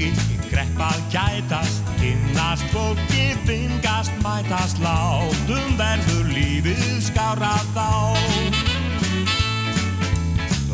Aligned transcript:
hugi, 0.00 0.12
greppa 0.50 0.90
gætast, 1.10 1.82
innast 2.02 2.64
fólki 2.72 3.36
fingast, 3.46 4.12
mætast 4.24 4.78
látum 4.80 5.76
verður 5.76 6.30
lífið 6.32 7.00
skára 7.04 7.56
þá. 7.74 7.88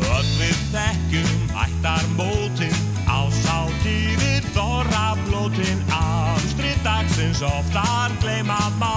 Öll 0.07 0.31
við 0.39 0.59
þekkjum 0.71 1.59
ættar 1.65 2.05
mótin, 2.15 2.77
ásátt 3.07 3.89
yfir 3.91 4.47
þorra 4.55 5.15
blótin, 5.25 5.83
afstrið 5.91 6.79
dagsins 6.83 7.43
oftar 7.43 8.15
gleima 8.21 8.61
má. 8.79 8.96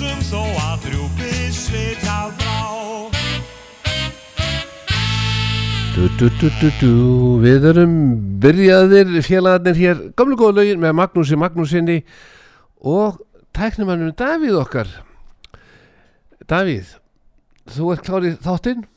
Dönsum 0.00 0.20
þó 0.24 0.44
að 0.56 0.84
drjúpi 0.86 1.30
svita 1.52 2.14
du. 6.80 6.92
Við 7.42 7.66
erum 7.68 7.98
byrjaðir 8.40 9.10
félagarnir 9.26 9.76
hér 9.76 10.00
gamlu 10.16 10.38
góða 10.40 10.62
lögin 10.62 10.80
með 10.80 10.94
Magnúsi 11.02 11.36
Magnúsinni 11.36 11.98
og 12.80 13.18
tæknumannum 13.52 14.14
Davíð 14.16 14.56
okkar. 14.62 14.88
Davíð, 16.48 16.94
þú 17.68 17.92
ert 17.92 18.08
klárið 18.08 18.40
þáttinn. 18.46 18.88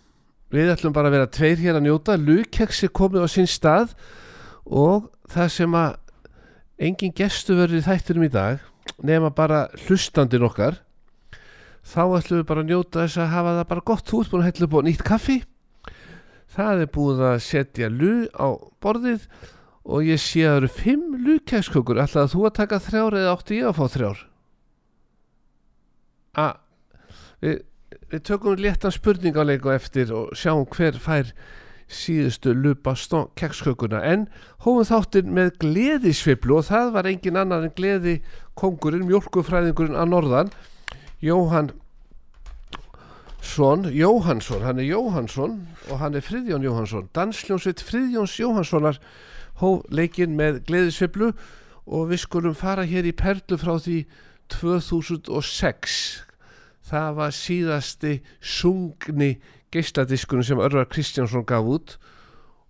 Við 0.56 0.72
ætlum 0.78 0.96
bara 0.96 1.12
að 1.12 1.18
vera 1.18 1.32
tveir 1.36 1.60
hér 1.66 1.82
að 1.82 1.86
njóta. 1.90 2.16
Lukeksi 2.16 2.88
komið 2.88 3.28
á 3.28 3.34
sinn 3.36 3.52
stað 3.52 3.92
og 4.64 5.12
það 5.28 5.52
sem 5.60 5.78
að 5.82 6.00
engin 6.80 7.12
gestu 7.20 7.60
verður 7.60 7.84
í 7.84 7.86
þættinum 7.92 8.30
í 8.30 8.34
dag 8.40 8.64
nema 9.04 9.36
bara 9.36 9.66
hlustandinn 9.84 10.48
okkar 10.48 10.80
þá 11.84 12.04
ætlum 12.20 12.40
við 12.40 12.46
bara 12.52 12.64
að 12.64 12.70
njóta 12.72 13.02
þess 13.04 13.20
að 13.20 13.34
hafa 13.34 13.58
það 13.58 13.68
bara 13.74 13.88
gott 13.92 14.08
þú 14.08 14.22
ert 14.22 14.32
búin 14.32 14.44
að 14.44 14.50
hella 14.52 14.68
upp 14.68 14.78
á 14.78 14.82
nýtt 14.88 15.04
kaffi 15.08 15.40
Það 16.54 16.84
er 16.84 16.90
búið 16.94 17.22
að 17.26 17.40
setja 17.42 17.90
lu 17.90 18.14
á 18.38 18.48
borðið 18.84 19.26
og 19.84 20.06
ég 20.06 20.22
sé 20.22 20.44
að 20.46 20.52
það 20.52 20.60
eru 20.60 20.70
fimm 20.76 21.16
lukækskökur. 21.26 22.02
Ætlaði 22.04 22.34
þú 22.36 22.44
að 22.46 22.56
taka 22.60 22.80
þrjár 22.84 23.18
eða 23.20 23.34
átti 23.34 23.58
ég 23.58 23.70
að 23.70 23.80
fá 23.80 23.96
þrjár? 23.96 24.22
A, 26.34 26.46
við, 27.42 27.58
við 28.14 28.24
tökum 28.30 28.62
léttan 28.62 28.94
spurningaleg 28.94 29.66
og 29.66 29.74
eftir 29.74 30.14
og 30.14 30.38
sjáum 30.38 30.68
hver 30.70 31.00
fær 31.02 31.34
síðustu 31.94 32.54
lupa 32.54 32.94
kekskökuna. 33.38 34.04
En 34.06 34.28
hófum 34.62 34.86
þáttinn 34.88 35.34
með 35.34 35.58
gleðisviplu 35.66 36.60
og 36.62 36.70
það 36.70 36.94
var 36.94 37.10
engin 37.10 37.42
annar 37.42 37.66
en 37.66 37.74
gleði 37.74 38.20
kongurinn, 38.58 39.08
mjölkufræðingurinn 39.10 39.98
að 39.98 40.14
norðan, 40.14 40.54
Jóhann 41.24 41.72
Svon 43.44 43.86
Jóhansson, 43.92 44.64
hann 44.64 44.80
er 44.80 44.84
Jóhansson 44.84 45.68
og 45.88 46.00
hann 46.02 46.18
er 46.20 46.24
Friðjón 46.26 46.66
Jóhansson 46.68 47.08
Dansljónsveit 47.16 47.80
Friðjóns 47.80 48.36
Jóhanssonar 48.42 49.00
hó 49.62 49.80
leikinn 49.88 50.36
með 50.36 50.62
gleðisveplu 50.68 51.32
og 51.88 52.12
við 52.12 52.24
skulum 52.26 52.58
fara 52.60 52.84
hér 52.88 53.08
í 53.08 53.16
perlu 53.16 53.56
frá 53.62 53.78
því 53.80 54.02
2006 54.52 55.98
það 56.92 57.10
var 57.22 57.36
síðasti 57.40 58.14
sungni 58.44 59.38
geistadiskunum 59.72 60.44
sem 60.44 60.60
Örvar 60.60 60.92
Kristjánsson 60.92 61.48
gaf 61.48 61.64
út 61.64 61.98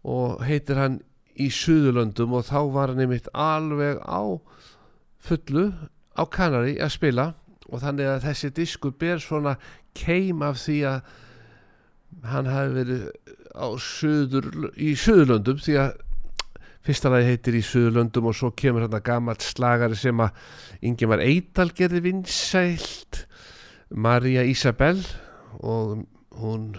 og 0.06 0.44
heitir 0.46 0.78
hann 0.78 1.02
í 1.34 1.50
Suðurlöndum 1.50 2.38
og 2.38 2.46
þá 2.54 2.60
var 2.74 2.94
hann 2.94 3.02
einmitt 3.02 3.34
alveg 3.34 3.98
á 4.06 4.38
fullu 5.18 5.72
á 6.14 6.24
Kanari 6.30 6.78
að 6.78 7.00
spila 7.00 7.32
og 7.74 7.82
þannig 7.82 8.10
að 8.10 8.26
þessi 8.28 8.54
disku 8.54 8.94
ber 9.02 9.22
svona 9.22 9.56
keim 9.98 10.44
af 10.46 10.60
því 10.62 10.80
að 10.92 11.14
hann 12.30 12.50
hafi 12.50 12.74
verið 12.78 13.06
söður, 13.82 14.50
í 14.78 14.94
Suðurlöndum 14.98 15.62
því 15.62 15.78
að 15.82 15.96
fyrsta 16.86 17.12
lagi 17.14 17.32
heitir 17.32 17.58
í 17.58 17.64
Suðurlöndum 17.66 18.30
og 18.30 18.38
svo 18.38 18.52
kemur 18.58 18.86
hann 18.86 18.98
að 18.98 19.06
gammalt 19.08 19.46
slagari 19.46 19.98
sem 19.98 20.22
að 20.22 20.38
Ingemar 20.86 21.24
Eidal 21.24 21.70
gerði 21.74 22.04
vinsælt 22.06 23.24
Marja 23.90 24.44
Ísabel 24.46 25.00
og 25.62 26.06
hún 26.38 26.74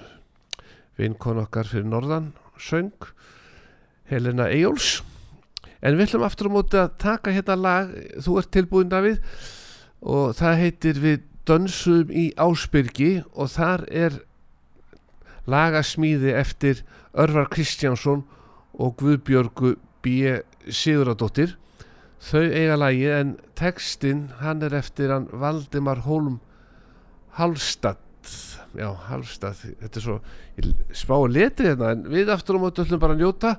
vinkon 0.99 1.43
okkar 1.43 1.67
fyrir 1.71 1.89
norðan 1.91 2.31
söng 2.61 3.11
Helena 4.11 4.47
Eyjóls 4.53 5.01
en 5.85 5.99
við 5.99 6.09
ætlum 6.09 6.27
aftur 6.27 6.51
á 6.51 6.55
móti 6.55 6.79
að 6.81 6.97
taka 7.03 7.35
hérna 7.35 7.59
lag 7.59 7.93
þú 8.23 8.39
ert 8.41 8.53
tilbúin 8.55 8.93
Davíð 8.93 9.19
og 10.05 10.37
það 10.37 10.61
heitir 10.61 11.01
við 11.01 11.25
dönsum 11.49 12.13
í 12.13 12.29
Ásbyrgi 12.41 13.25
og 13.33 13.51
þar 13.57 13.85
er 13.89 14.21
lagasmíði 15.51 16.33
eftir 16.37 16.85
Örvar 17.13 17.51
Kristjánsson 17.53 18.25
og 18.81 18.97
Guðbjörgu 19.01 19.75
B. 20.05 20.41
Siguradóttir 20.69 21.57
þau 22.25 22.45
eiga 22.49 22.77
lagi 22.81 23.09
en 23.13 23.35
textin 23.59 24.29
hann 24.41 24.65
er 24.65 24.77
eftir 24.77 25.13
hann 25.13 25.29
Valdimar 25.33 26.05
Holm 26.07 26.39
Halstad 27.37 28.01
já 28.75 28.89
Halstad 29.09 29.61
þetta 29.61 30.01
er 30.01 30.05
svo 30.05 30.17
spá 30.97 31.17
letri 31.29 31.69
hérna 31.71 31.93
en 31.95 32.07
við 32.09 32.33
aftur 32.33 32.57
á 32.57 32.65
móti 32.65 32.85
öllum 32.85 33.03
bara 33.03 33.17
að 33.17 33.25
njóta 33.25 33.53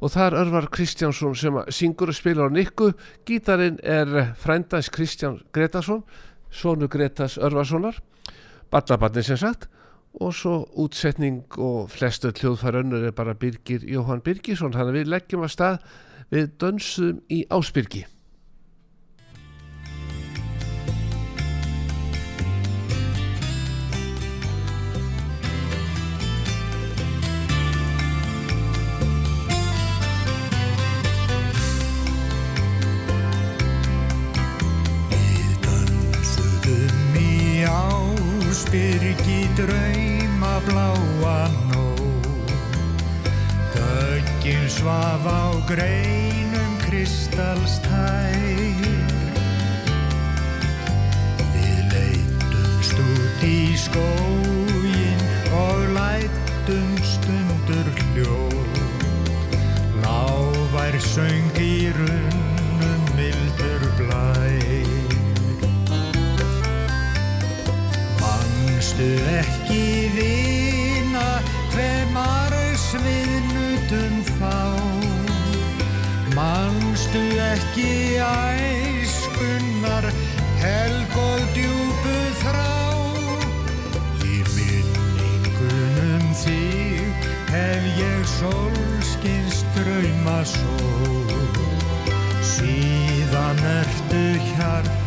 og 0.00 0.12
það 0.14 0.26
er 0.26 0.36
Örvar 0.42 0.68
Kristjánsson 0.70 1.36
sem 1.36 1.58
syngur 1.74 2.12
og 2.12 2.16
spilar 2.16 2.50
á 2.50 2.54
nikku. 2.54 2.92
Gítarinn 3.26 3.80
er 3.82 4.34
frændans 4.38 4.90
Kristján 4.94 5.40
Gretarsson 5.52 6.04
Sónu 6.50 6.88
Gretas 6.88 7.38
Örvarssonar 7.38 7.98
Ballabatni 8.70 9.22
sem 9.22 9.36
sagt. 9.36 9.68
Og 10.20 10.34
svo 10.34 10.64
útsetning 10.74 11.44
og 11.58 11.90
flestu 11.90 12.32
hljóðfæra 12.32 12.82
önnur 12.82 13.04
er 13.06 13.12
bara 13.12 13.34
Birgir 13.34 13.84
Jóhann 13.84 14.24
Birgisson. 14.24 14.72
Þannig 14.72 14.94
að 14.94 14.98
við 14.98 15.10
leggjum 15.14 15.44
að 15.44 15.54
stað 15.54 15.82
við 16.32 16.54
dönsum 16.58 17.20
í 17.30 17.44
Ásbyrgi 17.50 18.06
byrgi 38.72 39.48
drauma 39.56 40.60
bláa 40.66 41.48
nó 41.72 41.88
Döggin 43.74 44.68
svaf 44.68 45.24
á 45.24 45.42
greinum 45.66 46.72
kristalstær. 46.84 48.36
Við 51.54 51.80
leitumst 51.92 52.98
út 53.00 53.44
í 53.48 53.72
skógin 53.76 55.20
og 55.52 55.80
lætum 55.96 56.92
stundur 57.00 57.88
hljóð 58.00 58.80
Láfær 60.04 61.00
söng 61.00 61.56
í 61.56 61.88
runnum 61.96 63.02
mildur 63.16 63.88
blær 63.96 64.67
Manstu 68.98 69.14
ekki 69.30 70.10
vina 70.10 71.26
hver 71.70 72.08
margs 72.10 72.86
við 72.98 73.44
nutum 73.52 74.16
þá. 74.26 74.58
Manstu 76.34 77.22
ekki 77.44 78.18
æskunnar 78.18 80.10
helg 80.64 81.14
og 81.14 81.46
djúpu 81.54 82.16
þrá? 82.42 82.74
Í 84.26 84.42
minningunum 84.50 86.28
þig 86.42 87.32
hef 87.54 87.90
ég 88.02 88.28
solskins 88.34 89.62
drauma 89.78 90.40
sól 90.42 91.38
Síðan 92.42 93.62
ertu 93.78 94.24
hjarta 94.56 94.97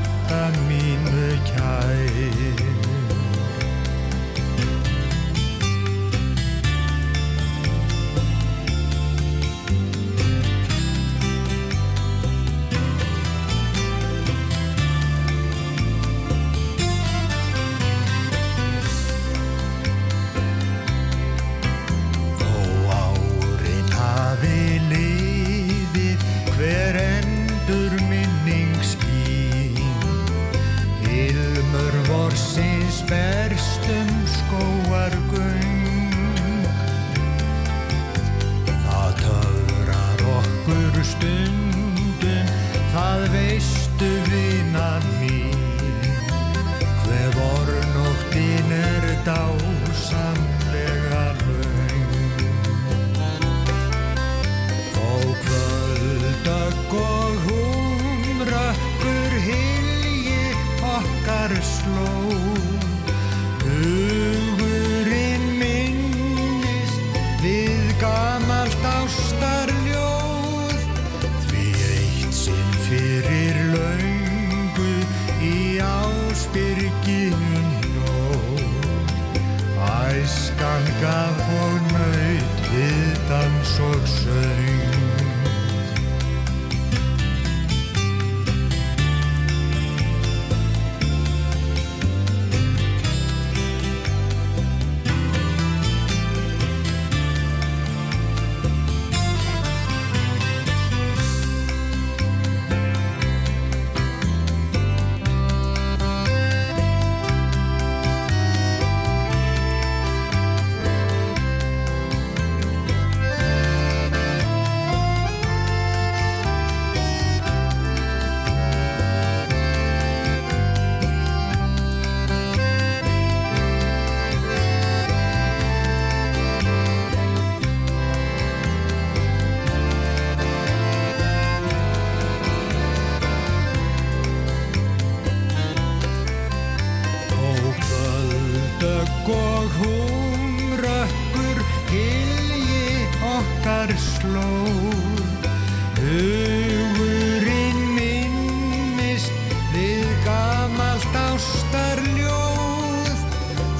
ástarljóð 151.42 153.21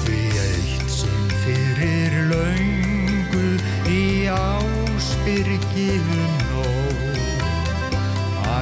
Því 0.02 0.20
eitt 0.42 0.90
sinn 0.90 1.28
fyrir 1.42 2.14
laungu 2.30 3.44
í 3.86 4.26
ásbyrginu 4.34 6.24
nóg. 6.50 6.98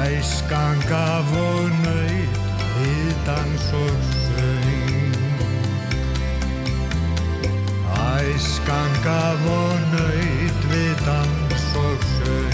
Æskan 0.00 0.78
gaf 0.90 1.32
og 1.40 1.72
naut 1.84 2.36
við 2.76 3.16
dans 3.28 3.66
og 3.80 3.98
söng. 4.26 5.16
Æskan 8.04 8.92
gaf 9.06 9.50
og 9.56 9.90
naut 9.96 10.70
við 10.74 11.04
dans 11.08 11.68
og 11.86 12.08
söng 12.18 12.49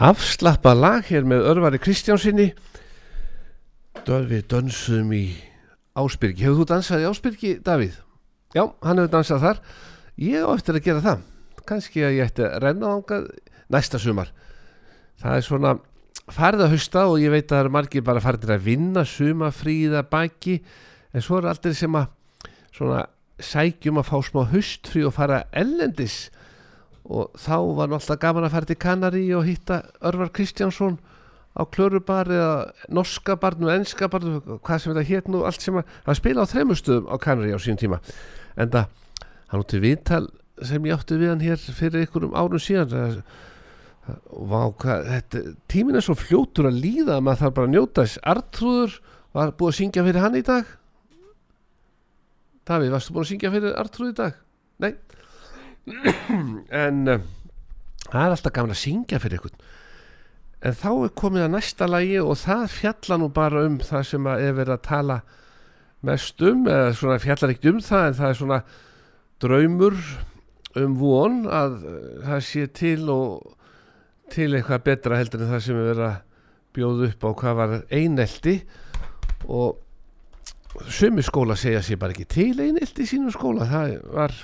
afslappa 0.00 0.72
lag 0.72 1.04
hér 1.10 1.26
með 1.28 1.46
Örvari 1.50 1.78
Kristjánsinni 1.82 2.48
við 4.06 4.46
dönsum 4.48 5.10
í 5.12 5.26
Ásbyrgi. 5.98 6.46
Hefur 6.46 6.62
þú 6.62 6.66
dansað 6.70 7.02
í 7.02 7.08
Ásbyrgi, 7.10 7.50
Davíð? 7.60 7.98
Já, 8.56 8.64
hann 8.80 9.02
hefur 9.02 9.12
dansað 9.12 9.44
þar. 9.44 9.60
Ég 10.16 10.46
á 10.46 10.50
eftir 10.54 10.78
að 10.78 10.86
gera 10.86 11.04
það. 11.04 11.26
Kannski 11.68 12.04
að 12.06 12.16
ég 12.16 12.30
ætti 12.30 12.46
að 12.46 12.56
renna 12.64 12.94
ángað 12.96 13.28
næsta 13.70 14.00
sumar. 14.00 14.32
Það 15.20 15.36
er 15.36 15.46
svona 15.46 15.74
farið 16.32 16.64
að 16.64 16.74
hausta 16.74 17.04
og 17.10 17.20
ég 17.20 17.34
veit 17.34 17.44
að 17.44 17.52
það 17.52 17.62
eru 17.66 17.74
margir 17.76 18.06
bara 18.06 18.24
farið 18.24 18.54
að 18.56 18.66
vinna 18.70 19.04
sumafríða 19.04 20.04
baki 20.08 20.56
en 21.12 21.24
svo 21.26 21.42
eru 21.42 21.52
aldrei 21.52 21.76
sem 21.76 22.00
að 22.00 22.08
svona 22.72 23.04
sækjum 23.40 24.00
að 24.00 24.08
fá 24.08 24.16
smá 24.24 24.44
haustfrí 24.48 25.04
og 25.04 25.16
fara 25.16 25.44
ellendis 25.52 26.30
og 27.10 27.32
þá 27.38 27.56
var 27.74 27.90
alltaf 27.90 28.18
gaman 28.22 28.46
að 28.46 28.52
fara 28.54 28.68
til 28.68 28.78
Kanari 28.78 29.24
og 29.34 29.46
hitta 29.48 29.80
Örvar 30.06 30.30
Kristjánsson 30.34 31.00
á 31.58 31.66
Klörubar 31.66 32.30
eða 32.30 32.70
Norska 32.94 33.34
barn 33.40 33.66
og 33.66 33.72
Enska 33.74 34.06
barn 34.10 34.38
hvað 34.62 34.78
sem 34.78 34.92
þetta 34.92 35.08
hétt 35.08 35.30
nú 35.30 35.42
allt 35.46 35.64
sem 35.64 35.80
að 35.80 35.90
hann 36.06 36.18
spila 36.18 36.46
á 36.46 36.50
þremustöðum 36.52 37.10
á 37.10 37.16
Kanari 37.18 37.50
á 37.50 37.58
sín 37.58 37.80
tíma. 37.80 37.98
En 38.54 38.70
það 38.70 38.86
hann 39.50 39.64
úti 39.64 39.82
viðtal 39.82 40.24
sem 40.62 40.86
ég 40.86 40.94
átti 40.94 41.18
við 41.18 41.32
hann 41.32 41.42
hér 41.42 41.58
fyrir 41.58 42.04
einhverjum 42.04 42.36
árum 42.38 42.62
síðan. 42.62 43.22
Það, 44.06 45.38
tímin 45.70 45.98
er 45.98 46.06
svo 46.06 46.14
fljótur 46.18 46.70
að 46.70 46.78
líða 46.84 47.18
að 47.18 47.26
maður 47.26 47.42
þarf 47.42 47.56
bara 47.58 47.70
að 47.70 47.74
njóta 47.74 48.04
þess. 48.06 48.22
Artrúður 48.22 49.00
var 49.34 49.56
búið 49.58 49.74
að 49.74 49.78
syngja 49.82 50.06
fyrir 50.06 50.22
hann 50.22 50.38
í 50.38 50.46
dag? 50.46 50.76
Davíð, 52.70 52.92
varstu 52.94 53.14
búin 53.16 53.26
að 53.26 53.32
syngja 53.34 53.50
fyrir 53.50 53.78
Artrúð 53.82 54.12
í 54.14 54.18
dag? 54.22 54.44
Nei 54.80 54.94
en 56.84 57.02
uh, 57.10 57.20
það 58.06 58.22
er 58.22 58.34
alltaf 58.34 58.54
gaman 58.56 58.74
að 58.74 58.82
syngja 58.82 59.20
fyrir 59.22 59.40
ykkur. 59.40 59.54
En 60.60 60.76
þá 60.76 60.88
er 60.92 61.12
komið 61.16 61.46
að 61.46 61.52
næsta 61.54 61.88
lagi 61.88 62.18
og 62.20 62.36
það 62.40 62.64
fjalla 62.74 63.20
nú 63.20 63.30
bara 63.32 63.64
um 63.68 63.78
það 63.84 64.08
sem 64.10 64.26
er 64.32 64.56
verið 64.58 64.74
að 64.76 64.88
tala 64.88 65.20
mest 66.04 66.42
um 66.44 66.66
eða 66.68 66.90
svona 66.96 67.20
fjallar 67.20 67.54
ekkert 67.54 67.70
um 67.72 67.80
það 67.84 68.06
en 68.06 68.18
það 68.18 68.30
er 68.30 68.38
svona 68.40 68.60
draumur 69.40 70.02
um 70.80 70.96
von 71.00 71.38
að 71.48 71.78
uh, 71.80 72.00
það 72.28 72.44
sé 72.48 72.66
til 72.76 73.08
og 73.12 73.56
til 74.30 74.52
eitthvað 74.54 74.84
betra 74.86 75.18
heldur 75.18 75.42
en 75.42 75.54
það 75.54 75.64
sem 75.64 75.78
er 75.78 75.88
verið 75.90 76.06
að 76.06 76.18
bjóða 76.76 77.08
upp 77.10 77.24
á 77.26 77.30
hvað 77.40 77.56
var 77.58 77.78
einelti. 77.90 78.56
Og 79.50 79.80
sumi 80.92 81.24
skóla 81.26 81.56
segja 81.58 81.82
sér 81.82 81.98
bara 82.00 82.14
ekki 82.14 82.28
til 82.30 82.54
einelti 82.62 83.04
í 83.04 83.10
sínum 83.10 83.32
skóla 83.34 83.66
það 83.68 83.96
var 84.14 84.36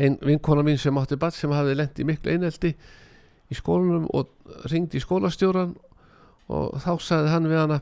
ein 0.00 0.18
vinkona 0.24 0.64
mín 0.66 0.80
sem 0.80 0.98
átti 0.98 1.18
bat 1.20 1.36
sem 1.36 1.52
hafði 1.52 1.76
lendi 1.78 2.06
miklu 2.08 2.32
einelti 2.32 2.74
í 3.50 3.58
skólanum 3.58 4.08
og 4.16 4.30
ringdi 4.72 5.00
í 5.00 5.04
skólastjóran 5.04 5.74
og 6.50 6.78
þá 6.82 6.92
sagði 7.04 7.34
hann 7.34 7.48
við 7.50 7.60
hana 7.60 7.80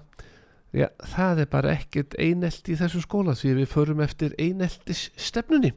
já, 0.76 0.88
það 1.14 1.44
er 1.44 1.52
bara 1.52 1.74
ekkert 1.76 2.16
einelti 2.20 2.74
í 2.74 2.80
þessu 2.80 3.04
skóla 3.04 3.36
því 3.38 3.54
við 3.62 3.70
förum 3.72 4.02
eftir 4.04 4.34
eineltis 4.40 5.08
stefnunni 5.16 5.72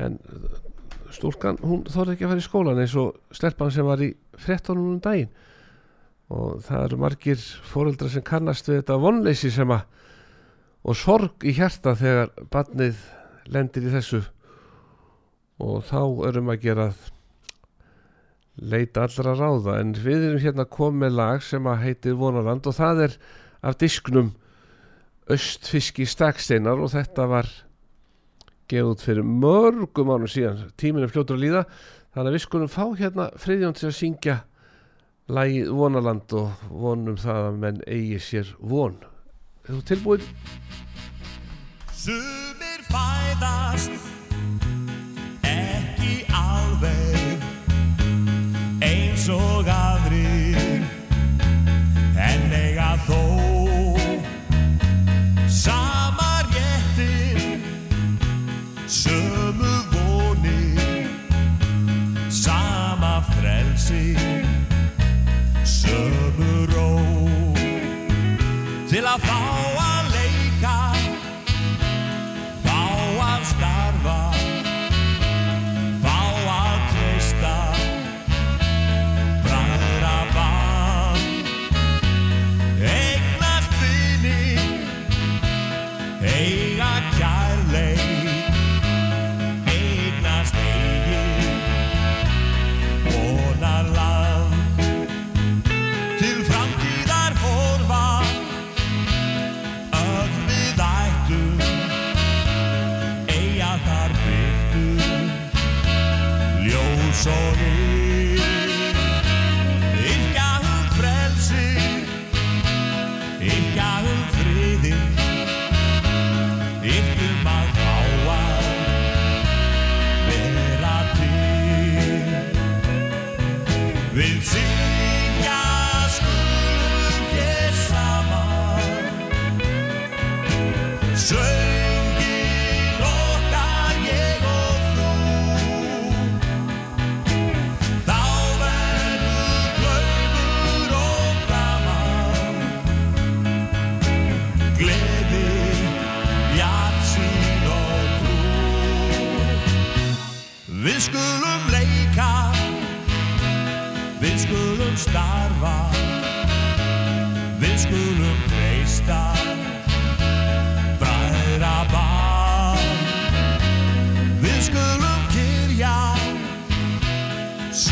en 0.00 0.20
stúlkan, 1.12 1.58
hún 1.62 1.84
þorði 1.90 2.16
ekki 2.16 2.26
að 2.26 2.32
fara 2.32 2.42
í 2.42 2.46
skólan 2.46 2.82
eins 2.82 2.94
og 2.98 3.36
stelpan 3.36 3.72
sem 3.74 3.86
var 3.86 4.02
í 4.02 4.12
frettónum 4.40 4.94
um 4.94 5.00
daginn. 5.02 5.32
Og 6.32 6.62
það 6.64 6.86
eru 6.86 7.00
margir 7.02 7.42
fóreldra 7.68 8.08
sem 8.12 8.24
kannast 8.24 8.68
við 8.68 8.80
þetta 8.80 9.00
vonleysi 9.02 9.50
sem 9.52 9.72
að 9.74 9.88
og 10.82 10.96
sorg 10.98 11.44
í 11.46 11.52
hjarta 11.54 11.92
þegar 11.98 12.32
barnið 12.50 13.02
lendir 13.52 13.84
í 13.86 13.92
þessu 13.92 14.22
og 15.62 15.84
þá 15.86 16.00
erum 16.28 16.50
að 16.52 16.64
gera 16.66 16.86
leita 18.58 19.06
allra 19.06 19.34
ráða. 19.38 19.78
En 19.80 19.94
við 19.96 20.28
erum 20.28 20.42
hérna 20.42 20.68
komið 20.68 21.16
lag 21.16 21.42
sem 21.46 21.66
að 21.70 21.84
heitir 21.86 22.18
Vonaland 22.18 22.66
og 22.68 22.76
það 22.76 23.04
er 23.06 23.18
af 23.62 23.78
disknum 23.80 24.32
Östfiski 25.30 26.04
Staksteinar 26.08 26.82
og 26.82 26.92
þetta 26.92 27.28
var 27.30 27.50
gefið 28.70 28.90
út 28.90 29.04
fyrir 29.04 29.26
mörgum 29.26 30.10
ánum 30.12 30.30
síðan. 30.30 30.66
Tíminu 30.76 31.10
fljótur 31.10 31.38
að 31.38 31.44
líða. 31.46 31.66
Þannig 32.12 32.28
að 32.28 32.36
við 32.36 32.44
skulum 32.44 32.72
fá 32.72 32.84
hérna 32.98 33.28
friðjón 33.40 33.78
til 33.78 33.88
að 33.88 33.98
syngja 34.00 34.38
lagið 35.32 35.70
Vonaland 35.78 36.34
og 36.36 36.66
vonum 36.68 37.20
það 37.20 37.46
að 37.48 37.60
menn 37.62 37.84
eigi 37.86 38.18
sér 38.20 38.54
von. 38.58 38.98
Er 39.62 39.76
þú 39.76 39.84
tilbúin? 39.92 40.26
Sumir 41.94 42.82
fæðast 42.90 44.21
alveg 46.32 47.42
eins 48.82 49.28
og 49.32 49.68
aðrir. 49.68 50.82
En 52.22 52.52
eiga 52.54 52.92
þó 53.06 53.20
sama 55.48 56.42
réttin 56.52 57.62
sömu 58.86 59.74
vonir 59.94 61.10
sama 62.30 63.20
frelsi 63.32 64.14
sömu 65.64 66.66
ró. 66.74 66.90
Til 68.92 69.06
að 69.08 69.28
fá 69.28 69.71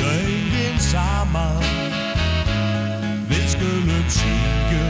söngin 0.00 0.78
saman 0.78 1.64
Við 3.30 3.44
skulum 3.52 4.06
syngjum 4.08 4.89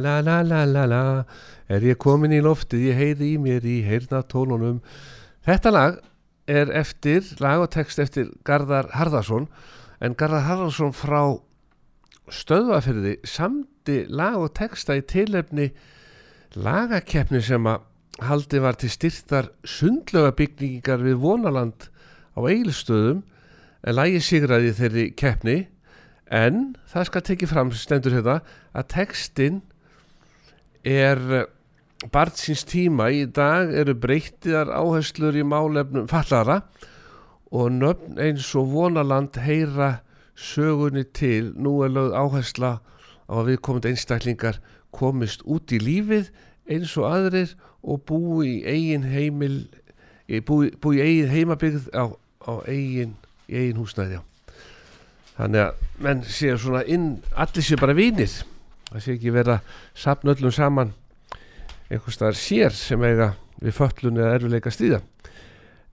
La 0.00 0.20
la 0.20 0.42
la 0.42 0.64
la 0.64 0.84
la. 0.86 1.02
Er 1.68 1.84
ég 1.84 1.98
komin 2.00 2.32
í 2.32 2.40
loftið, 2.44 2.86
ég 2.90 2.98
heyri 2.98 3.32
í 3.34 3.40
mér 3.42 3.66
í 3.66 3.80
heyrna 3.86 4.22
tónunum 4.24 4.80
Þetta 5.44 5.72
lag 5.72 5.98
er 6.48 6.72
eftir, 6.72 7.24
lag 7.40 7.60
og 7.64 7.70
text 7.74 8.00
eftir 8.00 8.32
Garðar 8.44 8.90
Harðarsson 8.96 9.48
En 10.00 10.16
Garðar 10.16 10.46
Harðarsson 10.46 10.94
frá 10.96 11.38
stöðvafyrði 12.32 13.18
samdi 13.26 14.02
lag 14.12 14.36
og 14.40 14.52
texta 14.56 14.96
í 14.98 15.04
tilefni 15.08 15.70
lagakeppni 16.56 17.40
sem 17.44 17.66
að 17.68 17.84
haldi 18.24 18.60
var 18.62 18.76
til 18.78 18.90
styrtar 18.92 19.50
sundlögabyggingar 19.68 21.02
við 21.04 21.20
Vonaland 21.22 21.88
á 22.34 22.40
Egilstöðum 22.42 23.22
en 23.84 23.96
lagi 23.96 24.20
sigraði 24.24 24.74
þeirri 24.76 25.06
keppni 25.18 25.58
en 26.34 26.74
það 26.90 27.08
skal 27.08 27.24
tekið 27.28 27.52
fram 27.52 27.72
stendur 27.72 28.16
hérna 28.18 28.40
að 28.76 28.88
textin 28.94 29.60
er 30.88 31.46
barn 32.12 32.34
síns 32.38 32.64
tíma. 32.68 33.10
Í 33.12 33.26
dag 33.34 33.72
eru 33.74 33.96
breyttiðar 33.98 34.72
áherslur 34.72 35.36
í 35.36 35.44
málefnum 35.46 36.08
fallara 36.10 36.62
og 37.52 37.72
nöfn 37.76 38.20
eins 38.22 38.50
og 38.58 38.72
vonaland 38.72 39.38
heyra 39.42 39.98
sögunni 40.38 41.04
til. 41.12 41.52
Nú 41.56 41.80
er 41.84 41.94
lögð 41.94 42.16
áhersla 42.16 42.72
á 43.28 43.34
að 43.36 43.52
viðkomandi 43.52 43.92
einstaklingar 43.92 44.60
komist 44.94 45.44
út 45.44 45.72
í 45.74 45.80
lífið 45.82 46.30
eins 46.68 46.94
og 47.00 47.08
aðrir 47.08 47.54
og 47.82 48.02
búi 48.08 48.58
í 48.58 48.64
eigin 48.68 49.06
heimil 49.08 49.68
búi, 50.46 50.72
búi 50.80 50.98
í 50.98 51.04
eigin 51.04 51.32
heimabygð 51.32 51.88
á, 51.96 52.04
á 52.44 52.52
eigin, 52.68 53.14
eigin 53.48 53.80
húsnæði 53.80 54.20
þannig 55.38 55.64
að 55.64 55.82
menn 56.04 56.24
séu 56.26 56.58
svona 56.60 56.84
inn 56.88 57.10
allir 57.36 57.64
séu 57.64 57.80
bara 57.80 57.96
vinir 57.96 58.32
það 58.88 59.04
sé 59.04 59.16
ekki 59.16 59.34
vera 59.34 59.60
sapn 59.96 60.32
öllum 60.32 60.54
saman 60.54 60.94
einhvers 61.88 62.18
staðar 62.18 62.38
sér 62.38 62.76
sem 62.76 63.04
eiga 63.04 63.32
við 63.62 63.76
föllun 63.78 64.20
eða 64.20 64.34
erfileika 64.38 64.72
stíða 64.72 65.02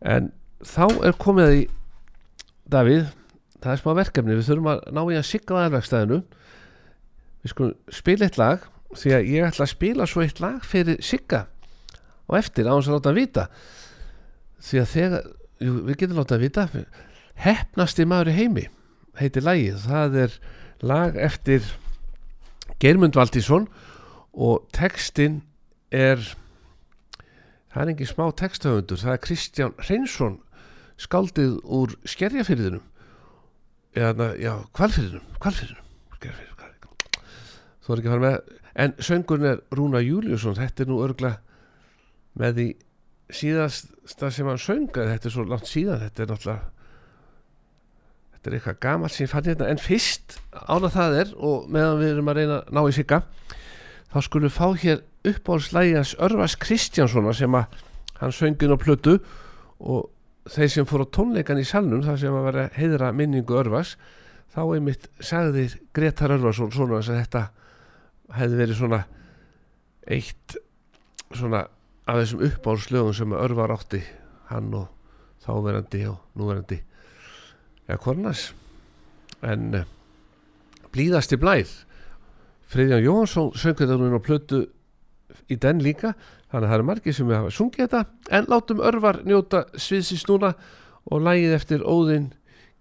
en 0.05 0.31
þá 0.65 0.85
er 1.07 1.19
komið 1.19 1.57
í 1.61 1.65
Davíð 2.65 3.11
það 3.61 3.71
er 3.71 3.81
smá 3.81 3.91
verkefni, 3.97 4.35
við 4.37 4.47
þurfum 4.47 4.71
að 4.71 4.79
ná 4.93 5.01
í 5.05 5.17
að 5.19 5.27
sigga 5.29 5.57
á 5.57 5.63
aðverkstæðinu 5.65 6.21
við 7.45 7.51
skulum 7.53 7.93
spila 7.93 8.25
eitt 8.25 8.39
lag 8.41 8.65
því 8.95 9.13
að 9.15 9.29
ég 9.31 9.47
ætla 9.49 9.65
að 9.65 9.73
spila 9.73 10.07
svo 10.09 10.23
eitt 10.23 10.41
lag 10.41 10.63
fyrir 10.65 11.01
sigga 11.05 11.45
og 12.25 12.37
eftir 12.39 12.69
á 12.69 12.73
hans 12.73 12.89
að 12.89 12.97
láta 12.97 13.11
að 13.11 13.19
vita. 13.19 13.47
Því 14.65 14.81
að 14.81 14.91
þegar 14.93 15.25
jú, 15.61 15.73
við 15.87 15.99
getum 16.01 16.19
láta 16.19 16.37
að 16.37 16.45
vita. 16.45 16.67
Hefnasti 17.45 18.07
maður 18.09 18.31
í 18.31 18.37
heimi 18.39 18.67
heitir 19.19 19.45
lagið, 19.45 19.83
það 19.85 20.17
er 20.25 20.37
lag 20.83 21.17
eftir 21.19 21.67
Geirmund 22.81 23.15
Valdísson 23.15 23.67
og 24.35 24.65
textin 24.75 25.41
er 25.91 26.19
það 27.71 27.81
er 27.81 27.93
engin 27.93 28.09
smá 28.09 28.27
texthöfundur 28.39 28.99
það 28.99 29.15
er 29.15 29.23
Kristján 29.23 29.77
Reynsson 29.87 30.37
skaldið 30.99 31.57
úr 31.63 31.95
skerjafyrðinum 32.07 32.83
eða, 33.95 34.33
já, 34.39 34.53
kvalfyrðinum 34.75 35.41
kvalfyrðinum 35.43 35.83
þú 37.85 37.93
er 37.93 38.01
ekki 38.01 38.09
að 38.09 38.15
fara 38.15 38.25
með 38.25 38.37
en 38.85 38.95
söngurinn 39.07 39.51
er 39.51 39.59
Rúna 39.77 40.01
Júliusson 40.03 40.57
þetta 40.57 40.83
er 40.83 40.89
nú 40.89 41.01
örgla 41.05 41.35
með 42.39 42.57
því 42.59 42.67
síðasta 43.35 44.31
sem 44.33 44.49
hann 44.49 44.61
sönga 44.61 45.05
þetta 45.11 45.29
er 45.29 45.35
svo 45.35 45.45
langt 45.47 45.69
síðan 45.69 46.01
þetta 46.03 46.23
er 46.23 46.31
náttúrulega 46.31 46.74
þetta 48.45 48.53
er 48.53 48.57
eitthvað 48.59 48.81
gamalt 48.85 49.13
sem 49.15 49.25
ég 49.25 49.31
fann 49.31 49.47
hérna. 49.47 49.67
En 49.71 49.81
fyrst 49.81 50.37
ána 50.69 50.89
það 50.93 51.15
er 51.21 51.31
og 51.41 51.69
meðan 51.71 52.01
við 52.01 52.11
erum 52.13 52.29
að 52.29 52.37
reyna 52.39 52.57
að 52.59 52.75
ná 52.77 52.81
í 52.85 52.93
sigga 52.93 53.21
þá 54.13 54.17
skulum 54.21 54.45
við 54.45 54.55
fá 54.55 54.67
hér 54.83 55.01
uppáhaldslægjans 55.25 56.11
Örvas 56.21 56.57
Kristjánssona 56.61 57.33
sem 57.33 57.57
að 57.57 57.79
hann 58.19 58.35
söngin 58.35 58.75
á 58.75 58.77
plötu 58.77 59.17
og 59.81 60.11
þeir 60.53 60.71
sem 60.75 60.87
fór 60.87 61.07
á 61.09 61.13
tónleikan 61.17 61.59
í 61.59 61.65
salnum 61.65 62.05
þar 62.05 62.21
sem 62.21 62.37
að 62.37 62.47
vera 62.51 62.67
heiðra 62.77 63.11
minningu 63.17 63.57
Örvas 63.57 63.95
þá 64.53 64.61
einmitt 64.67 65.09
sagðir 65.17 65.79
Gretar 65.95 66.37
Örvarsson 66.37 66.71
svona 66.71 67.01
að 67.01 67.15
þetta 67.17 67.47
hefði 68.37 68.61
verið 68.61 68.81
svona 68.83 69.01
eitt 70.05 70.59
svona 71.33 71.65
af 72.05 72.21
þessum 72.21 72.45
uppáhaldslögum 72.45 73.17
sem 73.17 73.33
Örvar 73.33 73.73
átti 73.73 74.03
hann 74.51 74.69
og 74.77 74.91
þáverandi 75.41 76.05
og 76.11 76.21
núverandi 76.37 76.83
ja, 77.87 77.97
Kornas 77.97 78.47
en 79.45 79.73
uh, 79.75 79.83
blíðasti 80.95 81.39
blær. 81.41 81.69
Freyðján 82.65 83.05
Jóhansson 83.05 83.51
söng 83.53 83.77
þetta 83.77 83.99
núna 83.99 84.17
á 84.17 84.25
plötu 84.25 84.63
í 85.51 85.57
den 85.61 85.83
líka. 85.85 86.15
Þannig 86.49 86.65
að 86.65 86.71
það 86.71 86.77
eru 86.77 86.87
margir 86.89 87.17
sem 87.17 87.29
við 87.29 87.39
hafa 87.39 87.53
sungið 87.53 87.83
þetta. 87.83 88.01
En 88.33 88.49
látum 88.49 88.81
örvar 88.81 89.21
njóta 89.27 89.65
sviðsins 89.77 90.25
núna 90.29 90.55
og 91.05 91.25
lægið 91.25 91.55
eftir 91.59 91.85
Óðinn 91.85 92.31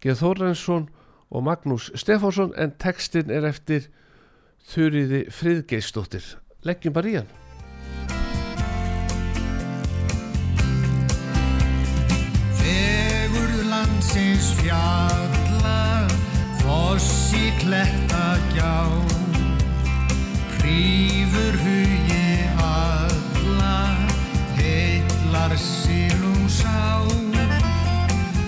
G. 0.00 0.16
Þórensson 0.16 0.88
og 1.28 1.44
Magnús 1.44 1.90
Stefánsson. 1.98 2.54
En 2.56 2.76
textin 2.80 3.32
er 3.34 3.48
eftir 3.50 3.90
Þurriði 4.64 5.26
Friðgeistóttir 5.28 6.36
leggjum 6.64 6.96
bara 6.96 7.10
í 7.10 7.18
hann 7.20 7.43
landsins 14.74 15.44
fjalla 15.54 16.06
Fossi 16.60 17.52
kletta 17.58 18.38
gjá 18.54 18.86
Prífur 20.58 21.56
hugi 21.64 22.48
alla 22.58 23.96
Heillar 24.56 25.56
sílum 25.56 26.48
sá. 26.48 27.02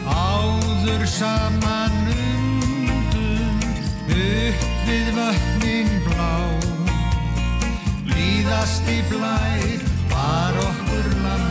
Áður 0.06 1.06
saman 1.06 1.96
undum 2.14 3.58
Upp 4.08 4.62
við 4.86 5.10
vötnin 5.18 5.90
blá. 6.06 6.36
Líðasti 8.14 9.02
blær 9.10 9.84
Var 10.10 10.62
okkur 10.68 11.12
landi 11.24 11.45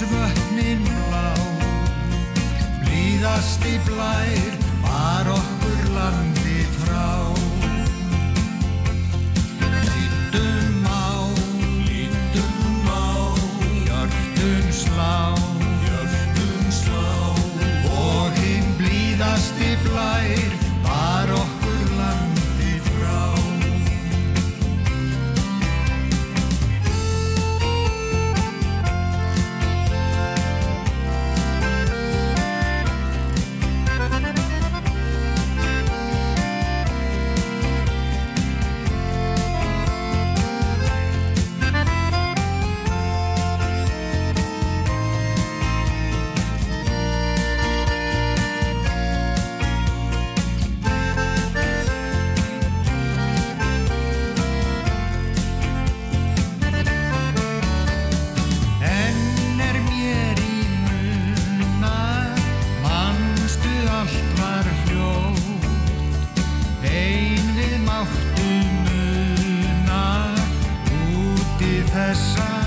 sílungsvötnin 0.00 0.82
blá. 0.84 1.34
Blíðasti 2.82 3.78
blær 3.86 4.52
var 4.82 5.26
okkur 5.36 5.59
yes, 72.10 72.59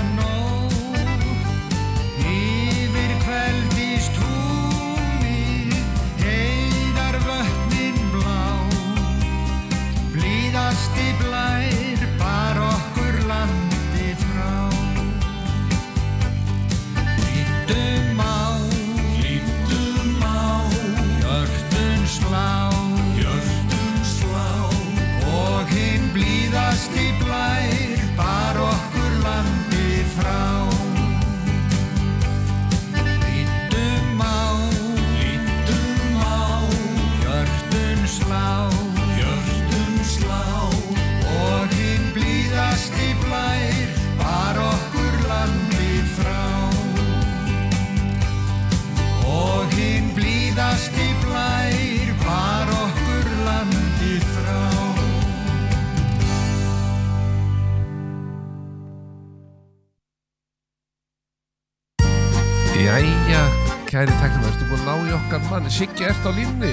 Siggi, 65.74 66.04
ertu 66.06 66.30
á 66.30 66.32
línni? 66.36 66.70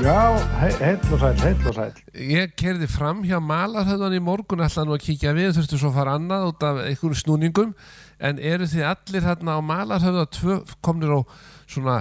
Já, 0.00 0.40
he 0.56 0.68
heill 0.80 1.12
og 1.12 1.18
sæl, 1.20 1.40
heill 1.42 1.66
og 1.68 1.74
sæl. 1.76 1.98
Ég 2.16 2.54
kerði 2.56 2.86
fram 2.88 3.18
hjá 3.28 3.36
Malarhöðan 3.44 4.14
í 4.16 4.20
morgun 4.24 4.62
ætla 4.64 4.86
nú 4.88 4.94
að 4.96 5.02
kíkja 5.04 5.34
við, 5.36 5.50
þurftu 5.58 5.76
svo 5.82 5.90
að 5.90 5.98
fara 5.98 6.14
annað 6.16 6.46
út 6.48 6.64
af 6.64 6.80
einhverjum 6.86 7.18
snúningum 7.20 7.74
en 8.24 8.40
eru 8.40 8.64
þið 8.72 8.86
allir 8.88 9.26
hérna 9.28 9.58
á 9.58 9.68
Malarhöða 9.68 10.24
tvö 10.38 10.56
komnir 10.80 11.12
á 11.12 11.20
svona 11.68 11.96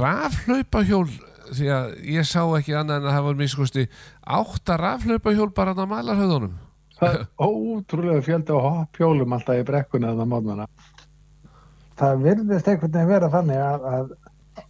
rafhlaupahjól 0.00 1.06
því 1.52 1.68
að 1.76 1.94
ég 2.18 2.26
sá 2.26 2.42
ekki 2.58 2.74
annað 2.74 2.98
en 2.98 3.06
að 3.06 3.14
það 3.20 3.28
var 3.28 3.38
miskusti 3.44 3.84
átta 4.40 4.80
rafhlaupahjól 4.82 5.52
bara 5.54 5.78
á 5.78 5.86
Malarhöðunum 5.86 6.58
Það 6.98 7.20
er 7.20 7.28
ótrúlega 7.38 8.24
fjöldi 8.26 8.50
á 8.50 8.66
hoppjólum 8.66 9.36
alltaf 9.36 9.60
í 9.60 9.66
brekkuna 9.68 10.10
þannig 10.10 10.24
að 10.24 10.32
mótnana. 10.32 10.66
Það 11.98 12.24
virðist 12.24 12.70
einhvern 12.72 12.96
veginn 12.96 13.12
vera 13.12 13.30
þannig 13.30 13.62
að, 13.62 13.86
að 13.92 14.10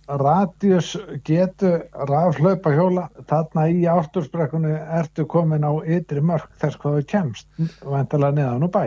radius 0.09 0.94
getur 1.27 1.85
rafhlaupa 2.09 2.72
hjóla 2.74 3.09
þarna 3.31 3.68
í 3.72 3.85
ártursbrekkunni 3.90 4.72
ertu 5.01 5.27
komin 5.27 5.64
á 5.66 5.72
ytri 5.85 6.20
mörg 6.24 6.48
þess 6.61 6.79
hvað 6.81 6.98
þú 7.01 7.07
kemst 7.12 7.46
vantilega 7.85 8.37
neðan 8.40 8.66
og 8.68 8.72
bæ. 8.74 8.85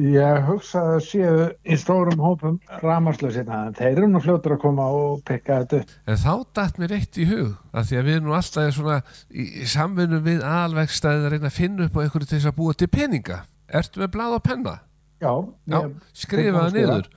Ég 0.00 0.46
hugsa 0.48 0.80
að 0.94 1.00
séu 1.04 1.32
í 1.68 1.76
stórum 1.76 2.16
hópum 2.24 2.54
ramarslösina 2.80 3.66
en 3.66 3.74
þeir 3.76 3.98
eru 3.98 4.06
nú 4.08 4.22
fljótur 4.24 4.54
að 4.54 4.62
koma 4.62 4.86
og 4.88 5.18
pekka 5.28 5.58
þetta 5.60 5.80
upp. 5.82 5.90
En 6.08 6.16
þá 6.22 6.32
dætt 6.56 6.78
mér 6.80 6.94
eitt 6.96 7.18
í 7.20 7.26
hug 7.28 7.50
að 7.76 7.90
því 7.90 7.98
að 8.00 8.06
við 8.08 8.14
erum 8.16 8.30
nú 8.30 8.36
alltaf 8.38 8.70
svona 8.78 8.96
í, 9.28 9.44
í 9.60 9.66
samvinnu 9.68 10.22
við 10.24 10.46
alvegstæðið 10.48 11.26
að 11.28 11.34
reyna 11.34 11.50
að 11.52 11.58
finna 11.58 11.84
upp 11.90 11.98
á 12.00 12.02
einhverju 12.06 12.30
til 12.30 12.38
þess 12.38 12.48
að 12.48 12.56
búa 12.62 12.78
til 12.80 12.88
peninga. 12.96 13.38
Ertu 13.68 14.00
með 14.00 14.10
blað 14.16 14.38
og 14.38 14.42
penna? 14.48 14.74
Já, 15.20 15.32
Já, 15.68 15.78
ég- 15.82 15.92
skrifa 16.24 16.64
það 16.64 16.72
Teikna 16.78 16.96
og 16.96 17.04
niður. 17.04 17.12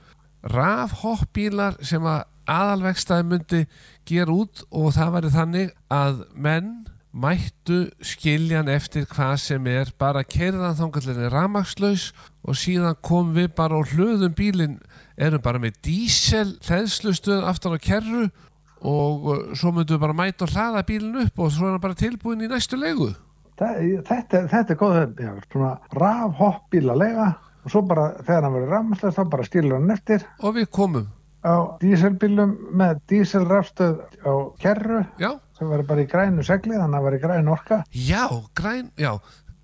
Rafhoppbílar 0.58 1.80
sem 1.88 2.04
að 2.08 2.20
aðalvegstæði 2.48 3.26
myndi 3.30 3.62
gera 4.08 4.32
út 4.34 4.62
og 4.70 4.92
það 4.96 5.12
væri 5.16 5.32
þannig 5.34 5.74
að 5.92 6.22
menn 6.34 6.70
mættu 7.18 7.78
skiljan 8.04 8.68
eftir 8.70 9.06
hvað 9.10 9.36
sem 9.42 9.64
er 9.72 9.88
bara 9.98 10.20
keirðan 10.28 10.76
þangallinni 10.78 11.30
ramagslaus 11.32 12.10
og 12.44 12.58
síðan 12.60 12.98
kom 13.02 13.32
við 13.34 13.48
bara 13.56 13.78
og 13.80 13.88
hlöðum 13.94 14.34
bílinn 14.38 14.76
erum 15.16 15.42
bara 15.42 15.58
með 15.62 15.80
dísel 15.88 16.52
hlæðslustöð 16.68 17.46
aftan 17.48 17.74
á 17.74 17.78
kerru 17.82 18.26
og 18.78 19.24
uh, 19.32 19.40
svo 19.58 19.72
myndum 19.74 19.96
við 19.96 20.04
bara 20.04 20.14
mæta 20.20 20.44
og 20.46 20.52
hlaða 20.54 20.84
bílinn 20.86 21.16
upp 21.24 21.40
og 21.42 21.50
svo 21.50 21.66
er 21.66 21.74
hann 21.74 21.82
bara 21.82 21.96
tilbúin 21.98 22.44
í 22.44 22.50
næstu 22.52 22.78
leigu. 22.78 23.08
Þa- 23.58 24.04
Þetta, 24.06 24.44
þetta 24.52 24.74
er 24.76 24.78
góð 24.78 24.98
já, 25.18 25.32
svona 25.50 25.72
rafhoppbíla 25.98 26.94
lega 27.00 27.32
og 27.64 27.72
svo 27.72 27.82
bara 27.88 28.12
þegar 28.20 28.44
hann 28.46 28.54
verður 28.54 28.74
rafmæslega 28.76 29.16
þá 29.16 29.30
bara 29.32 29.48
stílur 29.48 29.80
hann 29.80 29.90
eftir. 29.96 30.22
Og 30.46 30.54
við 30.60 30.68
komum, 30.70 31.08
á 31.48 31.56
díselbílum 31.80 32.54
með 32.76 33.02
díselrafstöð 33.10 34.00
á 34.20 34.32
kerru 34.60 35.02
já, 35.20 35.30
sem 35.56 35.70
verður 35.70 35.90
bara 35.90 36.04
í 36.04 36.08
grænu 36.12 36.44
segli 36.46 36.76
þannig 36.76 36.88
að 36.88 36.96
það 36.98 37.06
verður 37.08 37.24
græn 37.24 37.52
orka. 37.54 37.78
Já, 37.92 38.24
græn, 38.58 38.90
já 39.00 39.12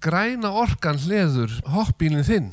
græna 0.05 0.53
orkan 0.65 1.01
hleður 1.01 1.59
hoppbílinn 1.73 2.27
þinn. 2.27 2.53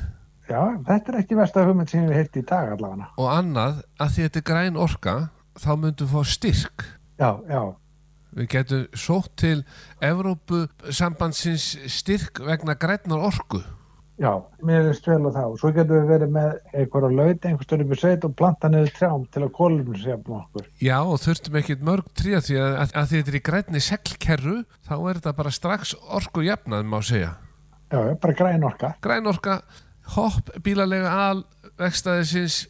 Já, 0.51 0.61
þetta 0.87 1.13
er 1.13 1.19
ekki 1.21 1.37
versta 1.39 1.63
hugmynd 1.67 1.91
sem 1.91 2.07
hef 2.07 2.17
heilt 2.17 2.39
í 2.39 2.43
dag 2.47 2.73
allavega. 2.75 3.11
Og 3.19 3.29
annað 3.31 3.83
að 4.03 4.15
því 4.15 4.25
þetta 4.27 4.41
er 4.41 4.47
græn 4.51 4.79
orka 4.79 5.15
þá 5.59 5.71
myndum 5.75 6.11
við 6.11 6.15
fá 6.15 6.33
styrk. 6.35 6.87
Já, 7.21 7.29
já, 7.47 7.61
við 8.35 8.49
getum 8.55 8.87
sótt 8.97 9.35
til 9.39 9.57
Evrópu 10.03 10.65
sambandsins 10.89 11.75
styrk 11.91 12.43
vegna 12.47 12.75
grænar 12.79 13.27
orku 13.31 13.61
já, 14.21 14.31
mér 14.61 14.89
er 14.91 14.99
vel 15.07 15.27
á 15.27 15.31
það. 15.35 15.47
Og 15.49 15.59
svo 15.59 15.71
getum 15.75 15.97
við 15.97 16.09
verið 16.11 16.33
með 16.35 16.49
einhverja 16.71 17.11
laut 17.17 17.47
einhver 17.49 17.85
upp 17.85 17.93
í 17.95 17.99
sveit 17.99 18.27
og 18.27 18.35
planta 18.39 18.71
niður 18.71 18.91
trjám 18.97 19.27
til 19.33 19.43
að 19.43 19.53
kólum 19.57 19.93
sér 19.99 20.19
okkur. 20.39 20.67
Já 20.81 20.97
og 21.01 21.21
þurftum 21.23 21.61
ekkit 21.61 21.85
mörg 21.87 22.11
tríða 22.17 22.41
því 22.47 22.59
að, 22.61 22.75
að, 22.83 22.97
að 23.01 23.07
því 23.11 23.21
þetta 23.21 23.33
er 23.33 23.39
í 23.39 23.45
grænni 23.49 23.85
seglkerru 23.87 24.57
þá 24.87 24.93
er 24.97 25.21
þetta 25.21 25.37
bara 25.41 25.55
strax 25.59 25.95
orku 26.19 26.45
jafnað 26.45 26.91
má 26.91 26.99
segja. 27.05 27.31
Já, 27.91 28.01
bara 28.23 28.37
græn 28.37 28.67
orka. 28.67 28.93
Græn 29.03 29.31
orka, 29.31 29.61
hopp 30.15 30.53
bílalega 30.63 31.15
al 31.29 31.41
vegstæðisins 31.81 32.61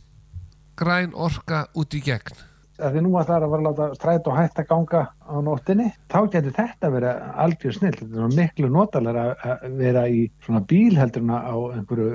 græn 0.80 1.14
orka 1.14 1.68
út 1.78 1.94
í 1.94 2.02
gegn 2.06 2.48
að 2.82 2.96
því 2.96 3.04
nú 3.06 3.16
að 3.16 3.28
það 3.30 3.36
er 3.36 3.46
að 3.46 3.52
vera 3.54 3.62
að 3.62 3.68
láta 3.68 3.88
stræt 3.98 4.30
og 4.30 4.38
hætt 4.38 4.62
að 4.62 4.70
ganga 4.72 5.02
á 5.22 5.36
nóttinni 5.46 5.88
þá 6.12 6.20
getur 6.36 6.56
þetta 6.58 6.92
verið 6.96 7.26
algjör 7.46 7.78
snill 7.78 7.98
þetta 7.98 8.24
er 8.28 8.38
miklu 8.38 8.72
notalega 8.72 9.26
að 9.48 9.66
vera 9.82 10.06
í 10.10 10.24
svona 10.46 10.64
bíl 10.72 10.96
heldur 11.00 11.26
en 11.26 11.36
á 11.36 11.56
einhverju 11.78 12.12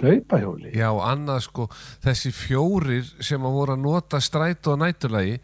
hlaupahjóli 0.00 0.72
Já, 0.76 0.88
annað 1.04 1.42
sko, 1.46 1.68
þessi 2.04 2.32
fjórir 2.32 3.08
sem 3.20 3.44
að 3.44 3.56
voru 3.60 3.76
að 3.76 3.84
nota 3.84 4.20
strætó 4.24 4.74
og 4.74 4.82
næturlagi, 4.84 5.38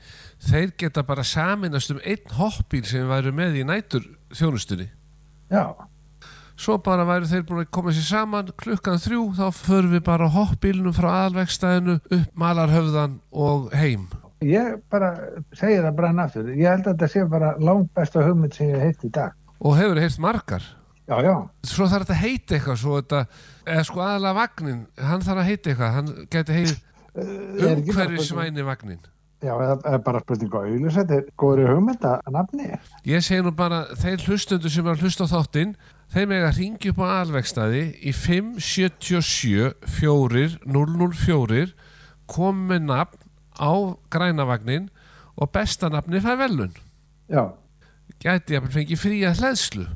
þeir 0.49 0.75
geta 0.81 1.05
bara 1.07 1.27
saminast 1.27 1.93
um 1.93 2.01
einn 2.01 2.37
hoppbíl 2.39 2.85
sem 2.89 3.09
væru 3.11 3.35
með 3.37 3.61
í 3.61 3.67
nætur 3.69 4.07
þjónustunni. 4.33 4.89
Já, 5.53 5.75
Svo 6.63 6.77
bara 6.79 7.03
væru 7.09 7.27
þeir 7.27 7.45
búin 7.49 7.63
að 7.65 7.71
koma 7.75 7.93
sér 7.97 8.05
saman 8.07 8.51
klukkan 8.61 9.01
þrjú, 9.03 9.23
þá 9.35 9.47
förum 9.57 9.95
við 9.97 10.03
bara 10.07 10.29
á 10.31 10.35
hoppbílnum 10.37 10.95
frá 10.95 11.09
aðalvegstæðinu 11.11 11.97
upp 11.99 12.37
Malarhöfðan 12.39 13.17
og 13.33 13.73
heim. 13.75 14.05
Ég 14.47 14.75
bara 14.93 15.13
segi 15.57 15.79
það 15.81 15.95
bara 16.01 16.13
aftur 16.27 16.51
ég 16.53 16.69
held 16.69 16.87
að 16.87 16.93
þetta 16.95 17.09
sé 17.15 17.25
bara 17.31 17.55
langt 17.59 17.93
besta 17.95 18.25
hugmynd 18.27 18.55
sem 18.57 18.73
ég 18.73 18.81
hef 18.81 18.91
heilt 18.91 19.07
í 19.09 19.13
dag 19.15 19.39
Og 19.63 19.77
hefur 19.79 20.01
heyrt 20.03 20.19
margar. 20.19 20.65
Já, 21.07 21.17
já, 21.23 21.35
Svo 21.67 21.87
þarf 21.91 22.07
þetta 22.07 22.15
að 22.17 22.23
heita 22.23 22.57
eitthvað, 22.57 22.79
svo 22.81 22.99
þetta, 22.99 23.21
eða 23.67 23.85
sko 23.87 24.03
aðalega 24.03 24.39
vagnin, 24.39 24.83
hann 25.03 25.25
þarf 25.27 25.43
að 25.43 25.49
heita 25.51 25.71
eitthvað, 25.73 25.97
hann 25.97 26.13
geti 26.33 26.57
heit 26.57 26.73
Er 27.13 27.25
ekki 27.27 27.57
bara 27.59 27.75
umhverfisvæni 27.83 28.65
vagnin. 28.67 29.01
Já, 29.43 29.53
er 29.59 29.99
bara 30.07 30.23
spurning 30.23 30.55
á 30.55 30.59
auðlis, 30.63 30.97
þetta 30.97 31.17
er 31.19 31.25
góður 31.43 31.73
hugmynd 31.75 32.07
að 32.07 32.31
nafni. 32.37 32.69
Ég 33.11 33.25
segi 33.27 33.43
nú 33.43 33.53
bara, 33.59 33.83
þeir 33.99 34.23
hlustundur 34.29 34.73
sem 34.73 34.87
er 34.87 34.95
að 34.95 35.03
hlusta 35.03 35.27
á 35.27 35.33
þáttinn, 35.35 35.75
þeim 36.15 36.35
eiga 36.37 36.53
að 36.53 36.61
ringi 36.61 36.93
upp 36.93 37.03
á 37.03 37.07
alvegstaði 37.19 37.83
í 37.99 38.15
577 38.15 39.73
4004 39.99 41.67
kom 42.31 42.67
með 42.71 42.87
nafn 42.89 43.22
á 43.63 43.73
grænavagnin 44.11 44.89
og 45.37 45.51
besta 45.55 45.89
nafni 45.89 46.21
fær 46.21 46.37
velun. 46.43 46.73
Já, 47.31 47.47
Gæti 48.23 48.55
að 48.59 48.67
fengi 48.71 48.97
fría 48.99 49.31
hlæðslu. 49.35 49.87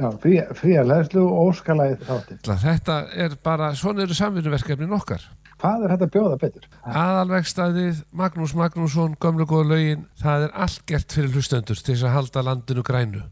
já, 0.00 0.08
fría, 0.20 0.46
fría 0.56 0.82
leðslu 0.84 1.22
og 1.24 1.50
óskalæði 1.52 1.98
þátti. 2.08 2.36
Þetta 2.64 2.96
er 3.16 3.36
bara, 3.44 3.70
svona 3.74 4.02
eru 4.02 4.14
samvinnuverkefnin 4.16 4.92
okkar. 4.96 5.22
Hvað 5.60 5.84
er 5.84 5.92
þetta 5.94 6.06
bjóða 6.14 6.36
betur? 6.40 6.66
Aðalvegstaðið, 6.88 7.98
Magnús 8.16 8.54
Magnússon, 8.56 9.16
gömlu 9.20 9.44
góða 9.48 9.68
lögin, 9.74 10.06
það 10.20 10.46
er 10.46 10.54
allt 10.64 10.82
gert 10.88 11.12
fyrir 11.12 11.34
hlustendur 11.36 11.76
til 11.76 11.94
þess 11.94 12.06
að 12.08 12.14
halda 12.16 12.42
landinu 12.48 12.82
grænu. 12.86 13.22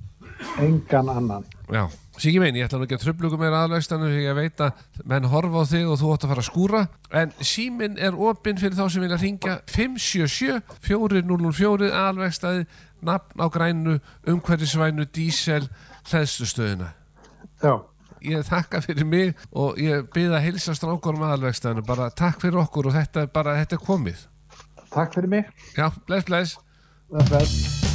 Engan 0.61 1.09
annan. 1.09 1.47
Já, 1.73 1.87
Siki 2.19 2.41
meini, 2.43 2.59
ég 2.59 2.67
ætla 2.67 2.81
nú 2.81 2.87
ekki 2.89 2.97
að 2.99 3.05
tröflugu 3.05 3.39
meira 3.39 3.63
aðlegstanu 3.63 4.09
því 4.11 4.23
ég 4.25 4.35
veit 4.35 4.63
að 4.65 4.81
menn 5.07 5.29
horfa 5.31 5.63
á 5.63 5.71
þig 5.71 5.87
og 5.87 6.01
þú 6.01 6.13
átt 6.15 6.27
að 6.27 6.33
fara 6.33 6.43
að 6.43 6.49
skúra. 6.49 6.81
En 7.15 7.35
síminn 7.39 7.99
er 8.03 8.19
opinn 8.19 8.59
fyrir 8.59 8.75
þá 8.75 8.85
sem 8.91 9.05
vilja 9.05 9.21
ringja 9.23 9.59
577 9.71 10.59
4004 10.89 11.93
aðlegstaði 11.95 12.67
nafn 13.07 13.39
á 13.39 13.47
grænu, 13.55 13.99
umhverfisvænu, 14.27 15.07
dísel, 15.15 15.69
hlæðslustöðina 16.11 16.93
Já, 17.63 17.75
ég 18.23 18.47
þakka 18.47 18.83
fyrir 18.85 19.07
mig 19.09 19.35
og 19.51 19.79
ég 19.83 20.07
byrða 20.15 20.39
að 20.39 20.49
hilsa 20.49 20.77
strákurum 20.79 21.27
aðalvegstæðinu 21.27 21.87
bara 21.87 22.11
takk 22.11 22.43
fyrir 22.43 22.63
okkur 22.63 22.91
og 22.91 22.99
þetta 22.99 23.27
er 23.27 23.35
bara, 23.35 23.59
þetta 23.63 23.79
er 23.79 23.85
komið. 23.87 24.25
Takk 24.95 25.19
fyrir 25.19 25.35
mig. 25.35 25.53
já, 25.77 25.91
bless, 26.07 26.25
bless. 26.25 26.59
Bless, 27.11 27.31
bless. 27.31 27.88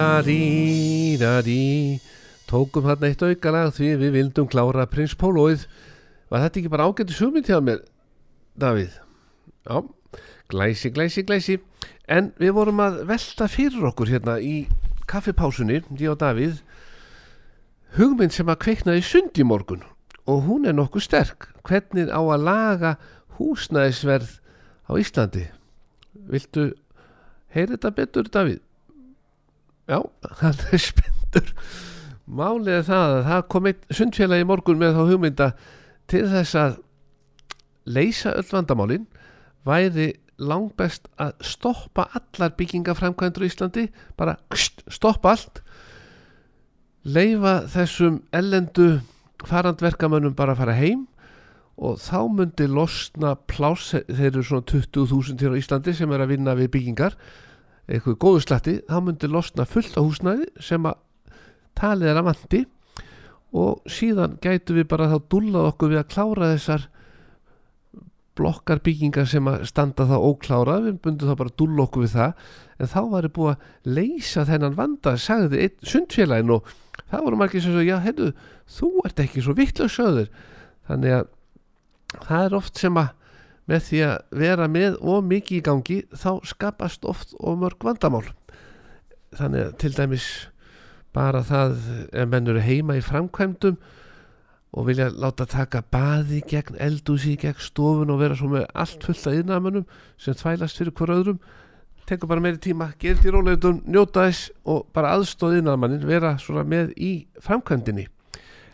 Da-da-di-da-di 0.00 2.00
Tókum 2.48 2.86
þarna 2.88 3.10
eitt 3.10 3.20
aukalag 3.20 3.74
því 3.76 3.88
við 4.00 4.14
vildum 4.14 4.46
klára 4.48 4.86
Prins 4.88 5.12
Pólóið 5.12 5.66
Var 6.32 6.46
þetta 6.46 6.60
ekki 6.60 6.70
bara 6.72 6.86
ágættu 6.88 7.16
sumið 7.18 7.50
hjá 7.50 7.58
mér, 7.60 7.82
Davíð? 8.56 8.94
Já, 9.66 9.82
glæsi, 10.48 10.92
glæsi, 10.94 11.24
glæsi. 11.28 11.56
En 12.08 12.30
við 12.40 12.54
vorum 12.56 12.80
að 12.80 13.02
velta 13.10 13.48
fyrir 13.50 13.84
okkur 13.90 14.14
hérna 14.14 14.38
í 14.40 14.70
kaffipásunni, 15.10 15.82
ég 15.98 16.14
og 16.14 16.20
Davíð 16.22 16.62
hugmynd 17.98 18.32
sem 18.32 18.48
að 18.48 18.62
kveiknaði 18.64 19.04
sund 19.04 19.36
í 19.36 19.44
morgun. 19.44 19.84
Og 20.24 20.46
hún 20.46 20.70
er 20.70 20.78
nokkuð 20.78 21.08
sterk. 21.10 21.50
Hvernig 21.66 22.08
á 22.08 22.22
að 22.22 22.46
laga 22.46 22.96
húsnæðisverð 23.36 24.32
á 24.88 24.92
Íslandi? 24.96 25.44
Viltu 26.30 26.70
heyra 27.52 27.76
þetta 27.76 27.96
betur, 28.00 28.32
Davíð? 28.32 28.64
Já, 29.90 29.98
hann 30.40 30.64
er 30.70 30.82
spenntur. 30.82 31.52
Málið 32.30 32.76
er 32.76 32.86
það 32.86 33.12
að 33.16 33.24
það 33.26 33.46
kom 33.50 33.68
einn 33.70 33.96
sundfélagi 33.98 34.44
í 34.44 34.48
morgun 34.48 34.78
með 34.78 34.96
þá 34.96 35.02
hugmynda 35.08 35.48
til 36.10 36.26
þess 36.30 36.58
að 36.58 36.76
leysa 37.90 38.34
öll 38.38 38.46
vandamálin 38.52 39.08
væri 39.66 40.12
langbest 40.40 41.10
að 41.20 41.34
stoppa 41.44 42.06
allar 42.16 42.54
byggingaframkvæmdur 42.56 43.44
í 43.44 43.50
Íslandi 43.50 43.86
bara 44.16 44.38
kst, 44.52 44.84
stoppa 44.88 45.34
allt 45.34 45.60
leifa 47.04 47.60
þessum 47.72 48.22
ellendu 48.36 49.00
farandverkamönnum 49.48 50.36
bara 50.36 50.54
að 50.54 50.62
fara 50.62 50.78
heim 50.78 51.06
og 51.80 51.96
þá 52.00 52.28
myndi 52.28 52.66
losna 52.68 53.34
pláss, 53.48 53.94
þeir 54.08 54.30
eru 54.30 54.44
svona 54.44 54.66
20.000 54.68 55.40
hér 55.40 55.56
á 55.56 55.60
Íslandi 55.60 55.96
sem 55.96 56.12
er 56.12 56.24
að 56.24 56.34
vinna 56.34 56.56
við 56.56 56.72
byggingar 56.76 57.16
eitthvað 57.88 58.18
góðu 58.22 58.42
slatti, 58.44 58.76
þá 58.88 58.98
myndi 59.06 59.30
losna 59.30 59.66
fullt 59.68 59.96
á 59.96 60.00
húsnæði 60.02 60.50
sem 60.62 60.86
að 60.86 61.00
talið 61.78 62.12
er 62.12 62.20
að 62.20 62.28
vandi 62.30 62.62
og 63.60 63.90
síðan 63.90 64.36
gætu 64.42 64.76
við 64.76 64.88
bara 64.90 65.10
þá 65.10 65.18
dúllað 65.32 65.70
okkur 65.72 65.94
við 65.94 66.02
að 66.02 66.10
klára 66.14 66.50
þessar 66.52 66.86
blokkar 68.38 68.80
byggingar 68.84 69.26
sem 69.28 69.48
að 69.50 69.64
standa 69.68 70.06
þá 70.08 70.16
óklára, 70.16 70.78
við 70.84 71.00
bundum 71.04 71.30
þá 71.30 71.36
bara 71.40 71.52
að 71.52 71.58
dúlla 71.60 71.84
okkur 71.84 72.04
við 72.06 72.14
það, 72.14 72.46
en 72.78 72.90
þá 72.92 73.00
var 73.10 73.26
ég 73.26 73.34
búið 73.36 73.50
að 73.52 73.96
leysa 73.98 74.46
þennan 74.48 74.78
vanda, 74.78 75.16
sagði 75.20 75.64
einn 75.66 75.90
sundfélagin 75.92 76.54
og 76.54 76.70
það 77.10 77.24
voru 77.26 77.40
margir 77.40 77.64
sem 77.64 77.74
svo, 77.74 77.84
já, 77.84 77.96
heyrðu, 78.04 78.30
þú 78.78 78.90
ert 79.08 79.24
ekki 79.24 79.44
svo 79.44 79.56
vittlega 79.58 79.92
söður, 79.92 80.30
þannig 80.88 81.16
að 81.18 81.32
það 82.28 82.46
er 82.46 82.56
oft 82.60 82.80
sem 82.80 83.00
að 83.02 83.10
með 83.70 83.86
því 83.86 84.02
að 84.08 84.40
vera 84.42 84.66
með 84.70 84.98
og 85.00 85.22
mikið 85.30 85.60
í 85.60 85.64
gangi 85.68 85.98
þá 86.10 86.30
skapast 86.50 87.06
oft 87.06 87.36
og 87.38 87.60
mörg 87.62 87.86
vandamál. 87.86 88.26
Þannig 89.38 89.68
að 89.68 89.76
til 89.82 89.92
dæmis 89.94 90.28
bara 91.14 91.42
það 91.46 91.78
ef 92.10 92.28
menn 92.30 92.50
eru 92.50 92.62
heima 92.62 92.98
í 92.98 93.04
framkvæmdum 93.04 93.78
og 94.70 94.86
vilja 94.86 95.08
láta 95.10 95.46
taka 95.50 95.82
baði 95.82 96.42
gegn 96.46 96.78
eldúsi, 96.78 97.36
gegn 97.38 97.58
stofun 97.58 98.12
og 98.14 98.20
vera 98.22 98.36
svo 98.38 98.50
með 98.52 98.68
allt 98.74 99.06
fullt 99.06 99.26
af 99.26 99.38
yðnamönnum 99.38 99.86
sem 100.18 100.36
þvælast 100.38 100.78
fyrir 100.78 100.94
hver 100.98 101.14
öðrum 101.16 101.40
tekur 102.10 102.30
bara 102.30 102.42
meiri 102.42 102.58
tíma, 102.58 102.90
gerir 102.98 103.20
því 103.22 103.34
róleitum 103.34 103.82
njóta 103.86 104.24
þess 104.26 104.50
og 104.66 104.88
bara 104.94 105.14
aðstóð 105.14 105.60
yðnamannin 105.60 106.06
vera 106.08 106.34
svona 106.42 106.64
með 106.66 106.90
í 106.98 107.12
framkvæmdinni. 107.42 108.08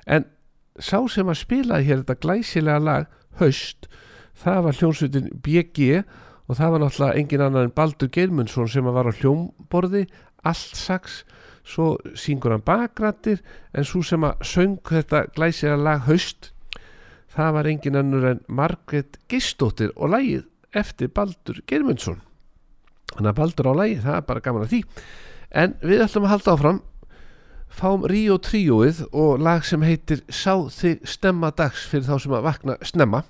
En 0.09 0.25
sá 0.81 0.99
sem 1.13 1.29
að 1.29 1.43
spilaði 1.43 1.89
hér 1.91 2.03
þetta 2.03 2.21
glæsilega 2.23 2.85
lag 2.87 3.11
Haust, 3.41 3.91
það 4.37 4.63
var 4.67 4.81
hljónsvitin 4.81 5.31
BG 5.45 6.03
og 6.47 6.59
það 6.59 6.73
var 6.73 6.83
náttúrulega 6.83 7.21
engin 7.21 7.45
annar 7.47 7.67
en 7.67 7.75
Baldur 7.75 8.11
Geirmundsson 8.13 8.69
sem 8.71 8.87
var 8.87 9.09
á 9.09 9.13
hljómborði, 9.13 10.07
allt 10.47 10.77
sax. 10.79 11.25
Svo 11.67 11.97
syngur 12.15 12.55
hann 12.55 12.63
bakrættir 12.63 13.41
en 13.75 13.87
svo 13.87 14.05
sem 14.07 14.23
að 14.23 14.45
söng 14.47 14.79
þetta 14.87 15.25
glæsilega 15.35 15.81
lag 15.83 16.05
Haust 16.07 16.53
það 17.37 17.53
var 17.59 17.69
engin 17.71 17.99
annur 18.01 18.29
en 18.31 18.43
Margret 18.49 19.19
Gistóttir 19.29 19.93
og 19.97 20.15
lagið 20.15 20.47
eftir 20.77 21.11
Baldur 21.13 21.61
Geirmundsson. 21.69 22.21
Þannig 23.17 23.31
að 23.33 23.39
Baldur 23.41 23.71
á 23.71 23.75
lagið, 23.81 24.03
það 24.05 24.19
er 24.19 24.27
bara 24.29 24.45
gaman 24.45 24.67
að 24.67 24.73
því. 24.73 24.81
En 25.57 25.75
við 25.83 26.05
ætlum 26.05 26.27
að 26.27 26.35
halda 26.35 26.55
áfram. 26.57 26.83
Fáum 27.77 28.07
Ríó 28.09 28.37
tríóið 28.41 29.03
og 29.11 29.41
lag 29.43 29.65
sem 29.67 29.83
heitir 29.85 30.23
Sá 30.31 30.55
þig 30.71 31.03
stemma 31.09 31.51
dags 31.51 31.89
fyrir 31.91 32.07
þá 32.07 32.23
sem 32.23 32.37
að 32.37 32.47
vakna 32.47 32.77
snemma 32.87 33.25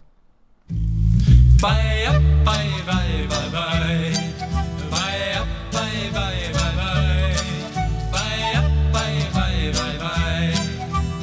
Bæja, 0.68 2.12
bæ, 2.46 2.58
bæ, 2.88 3.00
bæ, 3.30 3.40
bæ 3.54 3.66
Bæja, 4.92 5.42
bæ, 5.72 5.86
bæ, 6.14 6.28
bæ, 6.56 6.66
bæ 6.78 6.90
Bæja, 8.12 8.62
bæ, 8.94 9.06
bæ, 9.36 9.48
bæ, 9.76 9.88
bæ 10.02 10.16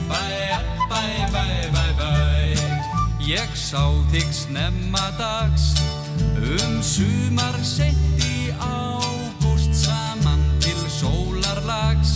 Bæja, 0.09 0.59
bæ, 0.91 1.03
bæ, 1.33 1.45
bæ, 1.73 1.85
bæ 1.99 2.11
Ég 3.19 3.51
sá 3.55 3.83
þig 4.11 4.29
snemma 4.31 5.05
dags 5.19 5.65
Um 6.37 6.81
sumar 6.81 7.57
sett 7.63 8.19
í 8.19 8.51
ágúst 8.59 9.73
Saman 9.73 10.41
til 10.63 10.81
sólarlags 10.99 12.13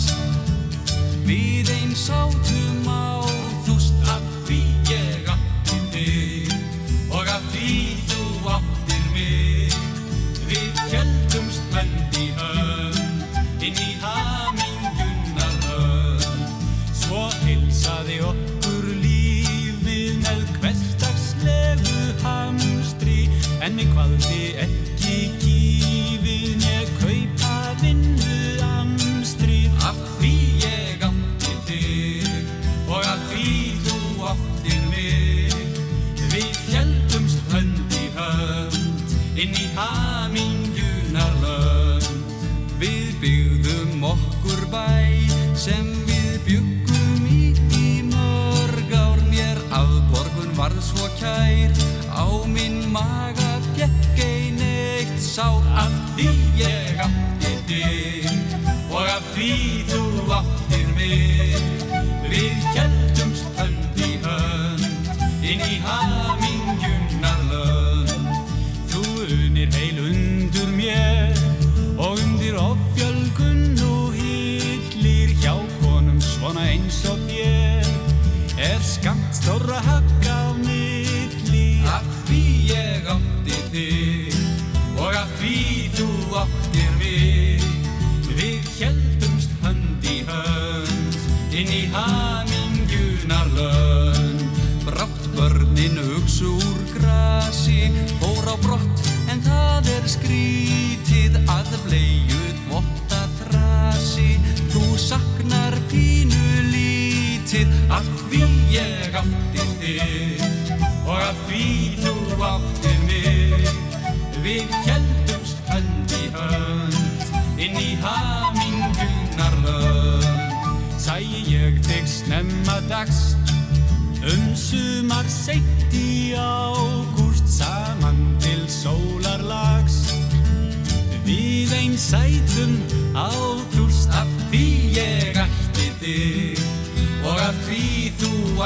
Við 1.28 1.68
einn 1.76 1.96
sátum 1.96 2.66
hamstri 23.68 23.74
en 23.74 23.76
mig 23.76 23.88
hvaðði 23.91 24.43
ekki 24.63 25.47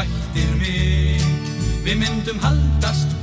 ættir 0.02 0.52
mig. 0.62 1.22
Við 1.86 1.97
myndum 2.02 2.39
haldast 2.43 3.21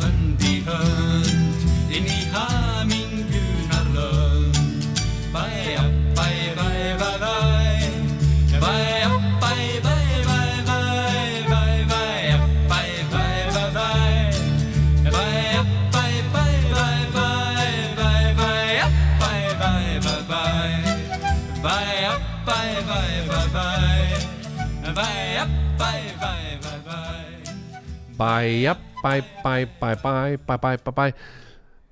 Bæja, 28.19 28.75
bæ, 29.03 29.21
bæ, 29.45 29.65
bæ, 29.81 29.95
bæ, 30.03 30.37
bæ, 30.47 30.57
bæ, 30.57 30.77
bæ, 30.85 30.91
bæ. 30.91 31.11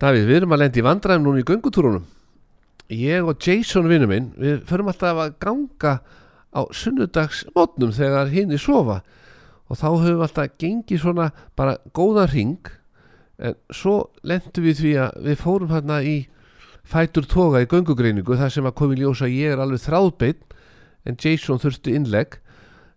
Davíð, 0.01 0.25
við 0.27 0.37
erum 0.41 0.55
að 0.57 0.63
lendi 0.65 0.83
í 0.83 0.85
vandræðum 0.85 1.23
núna 1.23 1.43
í 1.43 1.47
göngutúrunum. 1.47 2.03
Ég 2.91 3.29
og 3.31 3.39
Jason 3.39 3.87
vinnu 3.87 4.09
minn, 4.11 4.33
við 4.35 4.65
förum 4.67 4.91
alltaf 4.91 5.21
að 5.23 5.37
ganga 5.39 5.93
á 6.51 6.61
sunnudagsmótnum 6.75 7.95
þegar 7.95 8.35
hinn 8.35 8.51
í 8.51 8.59
sofa. 8.59 9.05
Og 9.71 9.79
þá 9.79 9.87
höfum 9.87 10.19
við 10.19 10.27
alltaf 10.27 10.59
gengið 10.59 11.03
svona 11.05 11.31
bara 11.55 11.79
góðan 11.95 12.31
ring 12.35 12.71
en 13.39 13.55
svo 13.71 14.11
lendum 14.27 14.67
við 14.67 14.83
því 14.83 14.93
að 15.07 15.25
við 15.31 15.41
fórum 15.47 15.75
hérna 15.75 16.03
í 16.03 16.19
fætur 16.87 17.27
toga 17.31 17.63
í 17.63 17.71
göngugreiningu 17.71 18.39
þar 18.39 18.51
sem 18.51 18.67
að 18.67 18.79
komi 18.83 18.99
ljósa 18.99 19.31
ég 19.31 19.55
er 19.55 19.63
alveg 19.63 19.87
þráðbeitt 19.87 20.57
en 21.07 21.19
Jason 21.23 21.63
þurfti 21.63 21.95
innlegg. 21.95 22.41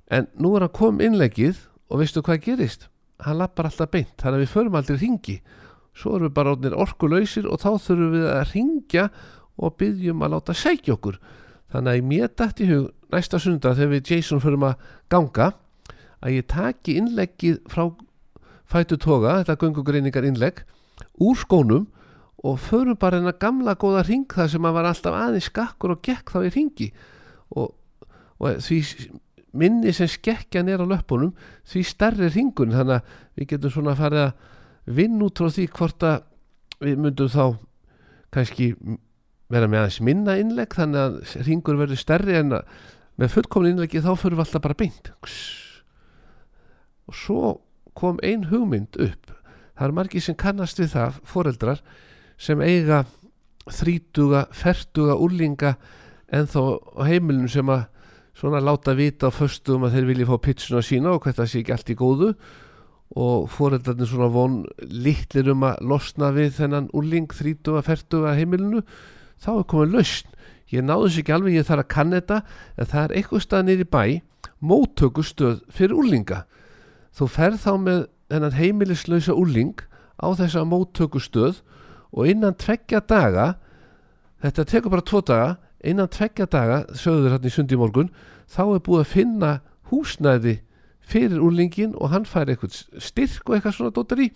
En 0.09 0.25
nú 0.33 0.55
er 0.57 0.65
að 0.65 0.77
kom 0.81 1.01
innleggið 1.03 1.67
og 1.89 2.01
veistu 2.01 2.25
hvað 2.25 2.45
gerist? 2.45 2.89
Hann 3.25 3.39
lappar 3.39 3.69
alltaf 3.69 3.89
beint, 3.91 4.15
þannig 4.21 4.39
að 4.39 4.45
við 4.45 4.53
förum 4.53 4.77
aldrei 4.79 4.99
ringi 4.99 5.39
svo 5.99 6.15
erum 6.15 6.29
við 6.29 6.35
bara 6.37 6.53
orðnir 6.55 6.77
orkulausir 6.79 7.47
og 7.49 7.61
þá 7.61 7.69
þurfum 7.83 8.15
við 8.15 8.27
að 8.31 8.53
ringja 8.53 9.05
og 9.59 9.75
byggjum 9.79 10.23
að 10.23 10.33
láta 10.35 10.55
sækja 10.55 10.95
okkur. 10.95 11.19
Þannig 11.69 11.91
að 11.91 11.99
ég 11.99 12.07
mér 12.09 12.33
dætt 12.39 12.61
í 12.63 12.69
hug 12.69 13.13
næsta 13.13 13.39
sunda 13.41 13.75
þegar 13.77 13.93
við 13.95 14.11
Jason 14.13 14.43
förum 14.43 14.67
að 14.69 14.85
ganga 15.11 15.51
að 16.19 16.35
ég 16.35 16.47
taki 16.51 16.97
innleggið 16.99 17.59
frá 17.71 17.83
fætu 18.69 18.99
toga, 19.01 19.39
þetta 19.41 19.57
göngugreiningar 19.63 20.27
innlegg 20.29 20.63
úr 21.19 21.39
skónum 21.39 21.87
og 22.45 22.59
förum 22.63 22.97
bara 22.99 23.19
hennar 23.19 23.37
gamla 23.39 23.75
góða 23.79 24.05
ring 24.07 24.27
þar 24.31 24.51
sem 24.51 24.67
að 24.67 24.75
var 24.77 24.89
alltaf 24.89 25.15
aðeins 25.17 25.49
skakkur 25.49 25.95
og 25.95 26.03
gekk 26.05 26.31
þá 26.31 26.39
í 26.45 26.51
ringi 26.53 26.89
og, 27.57 27.73
og 28.39 28.61
því 28.63 28.79
minni 29.51 29.93
sem 29.95 30.09
skekkjan 30.09 30.69
er 30.69 30.83
á 30.83 30.85
löpunum 30.85 31.33
því 31.69 31.83
stærri 31.87 32.29
ringun 32.33 32.75
þannig 32.75 32.99
að 32.99 33.13
við 33.39 33.51
getum 33.53 33.73
svona 33.73 33.95
að 33.95 34.01
fara 34.03 34.23
að 34.27 34.95
vinna 34.99 35.25
út 35.25 35.41
frá 35.41 35.53
því 35.55 35.65
hvort 35.77 36.05
að 36.05 36.17
við 36.79 37.01
myndum 37.03 37.31
þá 37.33 37.45
kannski 38.33 38.69
vera 39.49 39.69
með 39.69 39.83
aðeins 39.83 40.01
minna 40.05 40.37
innlegg 40.39 40.75
þannig 40.77 41.01
að 41.01 41.45
ringur 41.47 41.79
verður 41.79 42.01
stærri 42.01 42.37
en 42.39 42.57
að 42.59 42.73
með 43.19 43.33
fullkomin 43.35 43.73
innleggi 43.73 44.03
þá 44.03 44.13
förum 44.15 44.39
við 44.39 44.45
alltaf 44.45 44.63
bara 44.63 44.79
beint. 44.79 45.11
Og 47.09 47.17
svo 47.17 47.55
kom 47.97 48.19
ein 48.23 48.45
hugmynd 48.47 48.95
upp. 49.01 49.33
Það 49.75 49.87
er 49.87 49.95
margir 49.97 50.23
sem 50.23 50.37
kannast 50.39 50.79
við 50.79 50.93
það 50.93 51.17
foreldrar 51.27 51.81
sem 52.39 52.61
eiga 52.63 53.03
þrítuga, 53.69 54.45
fertuga, 54.55 55.17
úrlinga 55.19 55.73
en 56.31 56.47
þó 56.47 56.79
á 56.95 57.03
heimilinu 57.09 57.49
sem 57.51 57.69
að 57.73 57.87
svona 58.39 58.61
láta 58.63 58.95
vita 58.95 59.27
á 59.27 59.31
föstum 59.35 59.85
að 59.85 59.97
þeir 59.97 60.09
vilja 60.09 60.29
fá 60.29 60.37
pitsuna 60.47 60.81
sína 60.85 61.13
og 61.13 61.23
hvert 61.25 61.39
það 61.41 61.51
sé 61.51 61.61
ekki 61.61 61.75
allt 61.75 61.91
í 61.91 61.99
góðu. 61.99 62.31
Og 63.19 63.49
foreldarnir 63.49 64.07
svona 64.07 64.29
von 64.31 64.59
litlir 64.79 65.49
um 65.51 65.65
að 65.65 65.79
losna 65.89 66.29
við 66.35 66.53
þennan 66.59 66.91
úrling, 66.93 67.29
þrítuga, 67.33 67.81
fertuga 67.83 68.35
heimilinu. 68.37 68.83
Þá 69.41 69.51
er 69.55 69.69
komið 69.71 69.95
lausn. 69.97 70.33
Ég 70.69 70.85
náðu 70.85 71.07
þessu 71.07 71.23
ekki 71.23 71.33
alveg, 71.33 71.55
ég 71.57 71.65
þarf 71.65 71.83
að 71.83 71.93
kanna 71.95 72.19
þetta 72.19 72.41
en 72.77 72.89
það 72.91 73.03
er 73.03 73.15
eitthvað 73.17 73.45
stað 73.45 73.63
nýri 73.65 73.87
bæ 73.89 74.03
móttökustöð 74.59 75.61
fyrir 75.71 75.97
úrlinga 75.99 76.43
þú 77.15 77.27
ferð 77.31 77.63
þá 77.63 77.71
með 77.83 78.01
þennan 78.29 78.57
heimilislausa 78.59 79.35
úrling 79.35 79.81
á 80.19 80.27
þessa 80.37 80.65
móttökustöð 80.67 81.61
og 82.11 82.29
innan 82.29 82.57
tveggja 82.59 83.01
daga 83.07 83.53
þetta 84.43 84.67
tekur 84.67 84.93
bara 84.93 85.07
tvo 85.07 85.23
daga 85.25 85.49
innan 85.83 86.09
tveggja 86.11 86.47
daga, 86.51 86.83
sögður 86.95 87.37
hann 87.37 87.47
í 87.47 87.53
sundi 87.53 87.77
morgun 87.79 88.11
þá 88.49 88.63
er 88.65 88.83
búið 88.85 89.03
að 89.03 89.13
finna 89.13 89.51
húsnæði 89.91 90.59
fyrir 91.09 91.41
úrlingin 91.41 91.95
og 91.97 92.13
hann 92.13 92.27
fær 92.29 92.49
eitthvað 92.51 92.75
styrk 93.01 93.49
og 93.49 93.57
eitthvað 93.57 93.77
svona 93.77 93.95
dóttar 93.95 94.21
í. 94.21 94.29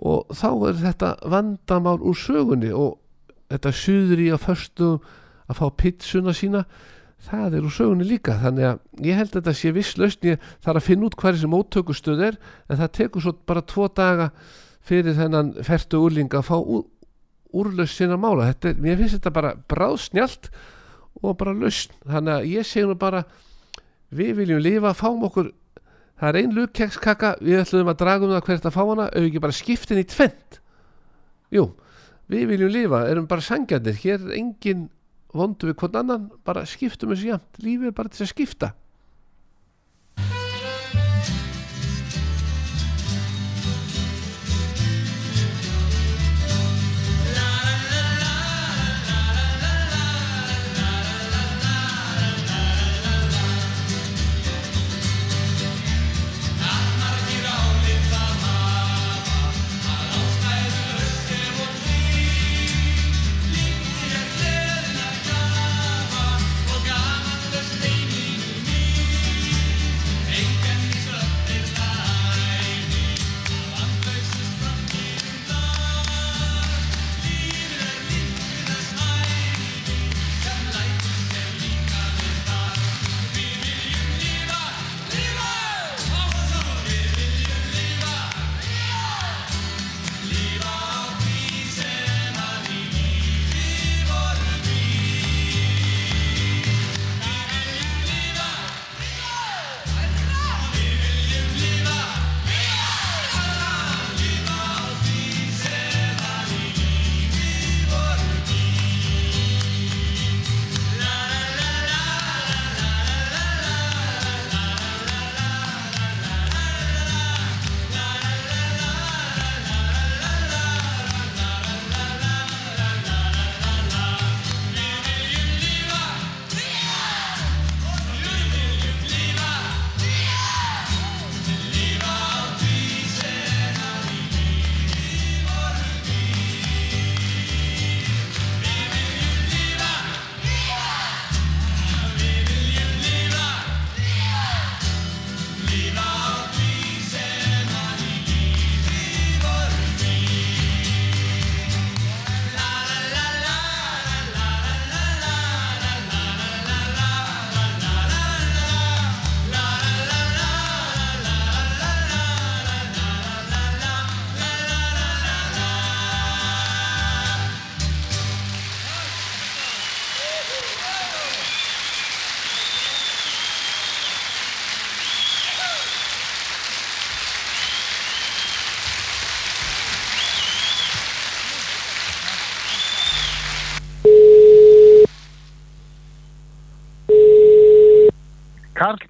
Og 0.00 0.32
þá 0.32 0.48
er 0.68 0.78
þetta 0.80 1.10
vandamál 1.32 1.98
úr 2.00 2.16
sögunni 2.16 2.72
og 2.72 2.98
þetta 3.50 3.74
suður 3.76 4.22
í 4.22 4.30
að 4.32 4.44
förstu 4.44 4.90
að 5.50 5.58
fá 5.58 5.66
pitsuna 5.82 6.34
sína 6.36 6.64
það 7.20 7.58
er 7.58 7.68
úr 7.68 7.74
sögunni 7.74 8.08
líka. 8.08 8.38
Þannig 8.40 8.68
að 8.70 9.06
ég 9.08 9.20
held 9.20 9.32
að 9.32 9.38
þetta 9.40 9.56
sé 9.56 9.74
viss 9.76 9.98
lausn. 10.00 10.32
Ég 10.32 10.48
þarf 10.64 10.80
að 10.82 10.88
finna 10.88 11.08
út 11.08 11.18
hvað 11.20 11.36
þessi 11.36 11.52
móttökustöð 11.54 12.24
er 12.30 12.40
en 12.68 12.80
það 12.80 12.94
tekur 13.00 13.24
svo 13.24 13.36
bara 13.48 13.64
tvo 13.64 13.88
daga 13.88 14.30
fyrir 14.86 15.16
þennan 15.16 15.52
fertu 15.64 16.00
úrling 16.00 16.32
að 16.32 16.48
fá 16.48 16.56
úr, 17.52 17.70
úrlaust 17.70 17.98
sína 17.98 18.18
mála. 18.20 18.50
Þetta, 18.52 18.74
mér 18.80 19.00
finnst 19.00 19.18
þetta 19.18 19.34
bara 19.34 19.54
bráðsnjált 19.70 20.50
og 21.20 21.38
bara 21.40 21.54
lausn. 21.56 21.94
Þannig 22.06 22.34
að 22.36 22.50
ég 22.54 22.68
segi 22.68 22.88
nú 22.88 22.98
bara 22.98 23.24
við 24.10 24.36
viljum 24.40 24.62
lifa, 24.62 24.94
fáum 24.96 25.26
okkur 25.28 25.52
það 26.20 26.28
er 26.28 26.38
ein 26.40 26.56
lukkekskaka 26.56 27.34
við 27.40 27.62
ætlum 27.62 27.90
að 27.90 28.00
draga 28.02 28.26
um 28.26 28.34
það 28.34 28.48
hvert 28.48 28.66
að 28.68 28.74
fá 28.74 28.80
hana 28.82 29.06
auðvitað 29.08 29.44
bara 29.46 29.56
skiptin 29.56 30.00
í 30.00 30.06
tvent 30.08 30.58
jú, 31.54 31.64
við 32.30 32.46
viljum 32.52 32.74
lifa 32.74 33.04
erum 33.08 33.28
bara 33.30 33.44
sangjarnir, 33.44 33.96
hér 34.02 34.18
er 34.18 34.36
engin 34.36 34.88
vondu 35.32 35.70
við 35.70 35.78
hvern 35.80 36.00
annan, 36.02 36.28
bara 36.44 36.66
skiptum 36.68 37.14
þessu 37.14 37.30
jæmt, 37.30 37.62
lífið 37.62 37.90
er 37.90 37.96
bara 37.96 38.12
til 38.12 38.26
að 38.26 38.32
skipta 38.34 38.72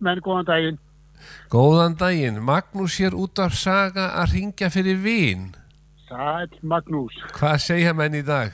Karlmenn, 0.01 0.21
góðan 0.25 0.47
daginn. 0.49 0.79
Góðan 1.53 1.97
daginn, 2.01 2.39
Magnús 2.43 2.97
hér 3.01 3.13
út 3.15 3.39
af 3.39 3.53
saga 3.55 4.07
að 4.23 4.33
ringja 4.35 4.71
fyrir 4.73 4.97
vín. 5.03 5.51
Sæl 6.09 6.49
Magnús, 6.63 7.13
Hvað 7.37 7.59
segja 7.61 7.93
menn 7.95 8.15
í 8.15 8.23
dag? 8.25 8.53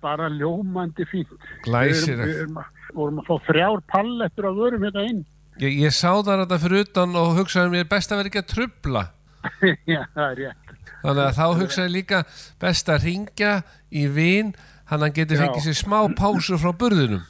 bara 0.00 0.28
ljómandi 0.30 1.04
fínt. 1.10 1.26
Glæsilegt. 1.64 2.28
Við 2.30 2.40
erum, 2.44 2.56
að- 2.58 2.94
vorum 2.94 3.18
að 3.18 3.26
fá 3.26 3.46
þrjár 3.48 3.80
pallettur 3.90 4.46
af 4.46 4.54
vörum 4.54 4.82
hérna 4.86 5.02
inn. 5.10 5.24
Ég, 5.60 5.74
ég 5.82 5.90
sá 5.92 6.12
það 6.22 6.44
þetta 6.46 6.58
fyrir 6.62 6.84
utan 6.86 7.16
og 7.18 7.32
hugsaði 7.36 7.70
mér 7.72 7.88
best 7.90 8.12
að 8.12 8.16
vera 8.22 8.28
ekki 8.30 8.38
að 8.44 8.52
trubla. 8.54 9.02
Já, 9.90 10.04
það 10.14 10.30
er 10.30 10.36
rétt. 10.38 10.76
Þannig 11.02 11.24
að 11.24 11.34
þá 11.34 11.46
hugsaði 11.60 11.90
líka 11.92 12.20
best 12.60 12.88
að 12.88 13.02
ringja 13.08 13.52
í 13.90 14.06
vín, 14.06 14.54
hann 14.86 15.02
Já. 15.34 15.42
fengið 15.42 15.66
sér 15.66 15.78
smá 15.82 15.98
pásu 16.14 16.56
frá 16.62 16.70
burðunum. 16.72 17.26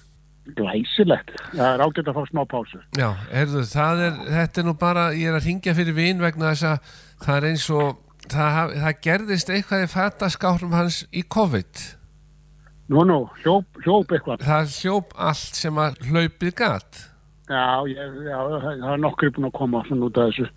Glæsilegt. 0.56 1.34
Það 1.52 1.68
er 1.68 1.84
ágætt 1.84 2.08
að 2.08 2.16
fá 2.16 2.24
smá 2.30 2.42
pásu. 2.48 2.80
Já, 2.96 3.08
heyrðu, 3.32 3.64
það 3.68 4.02
er, 4.06 4.18
þetta 4.38 4.62
er 4.62 4.68
nú 4.68 4.74
bara, 4.80 5.04
ég 5.16 5.30
er 5.30 5.38
að 5.38 5.48
ringja 5.48 5.74
fyrir 5.76 5.96
vín 5.96 6.24
vegna 6.24 6.54
þess 6.54 6.68
að 6.70 6.96
það 7.26 7.36
er 7.36 7.48
eins 7.50 7.68
og, 7.74 8.00
það, 8.24 8.74
það 8.84 9.00
gerðist 9.08 9.52
eitthvað 9.52 9.84
í 9.84 9.92
fataskárum 9.92 10.76
hans 10.78 11.02
í 11.12 11.24
COVID. 11.36 11.84
Nú, 12.88 13.04
nú, 13.04 13.18
hljóp, 13.42 13.82
hljóp 13.84 14.16
eitthvað. 14.16 14.44
Það 14.48 14.76
hljóp 14.78 15.16
allt 15.28 15.58
sem 15.60 15.80
að 15.84 15.98
hlaupið 16.08 16.54
gat. 16.62 17.02
Já, 17.48 17.64
ég, 17.88 18.20
já, 18.28 18.38
það 18.38 18.92
er 18.92 19.02
nokkri 19.02 19.32
búin 19.36 19.48
að 19.48 19.58
koma 19.58 19.82
svona 19.88 20.08
út 20.08 20.20
af 20.20 20.30
þessu. 20.30 20.48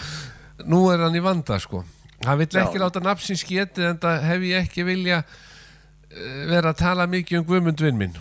Nú 0.71 0.85
er 0.93 1.03
hann 1.03 1.17
í 1.17 1.23
vanda, 1.23 1.59
sko. 1.59 1.83
Hann 2.25 2.37
vill 2.37 2.51
Já. 2.53 2.65
ekki 2.65 2.81
láta 2.81 3.01
nafnsins 3.01 3.43
getið 3.47 3.87
en 3.89 4.01
það 4.01 4.25
hef 4.27 4.43
ég 4.45 4.67
ekki 4.67 4.85
vilja 4.85 5.21
eh, 5.23 6.43
vera 6.51 6.73
að 6.73 6.81
tala 6.83 7.07
mikið 7.09 7.39
um 7.39 7.47
Guðmund 7.49 7.81
vinn 7.81 7.97
minn. 7.97 8.19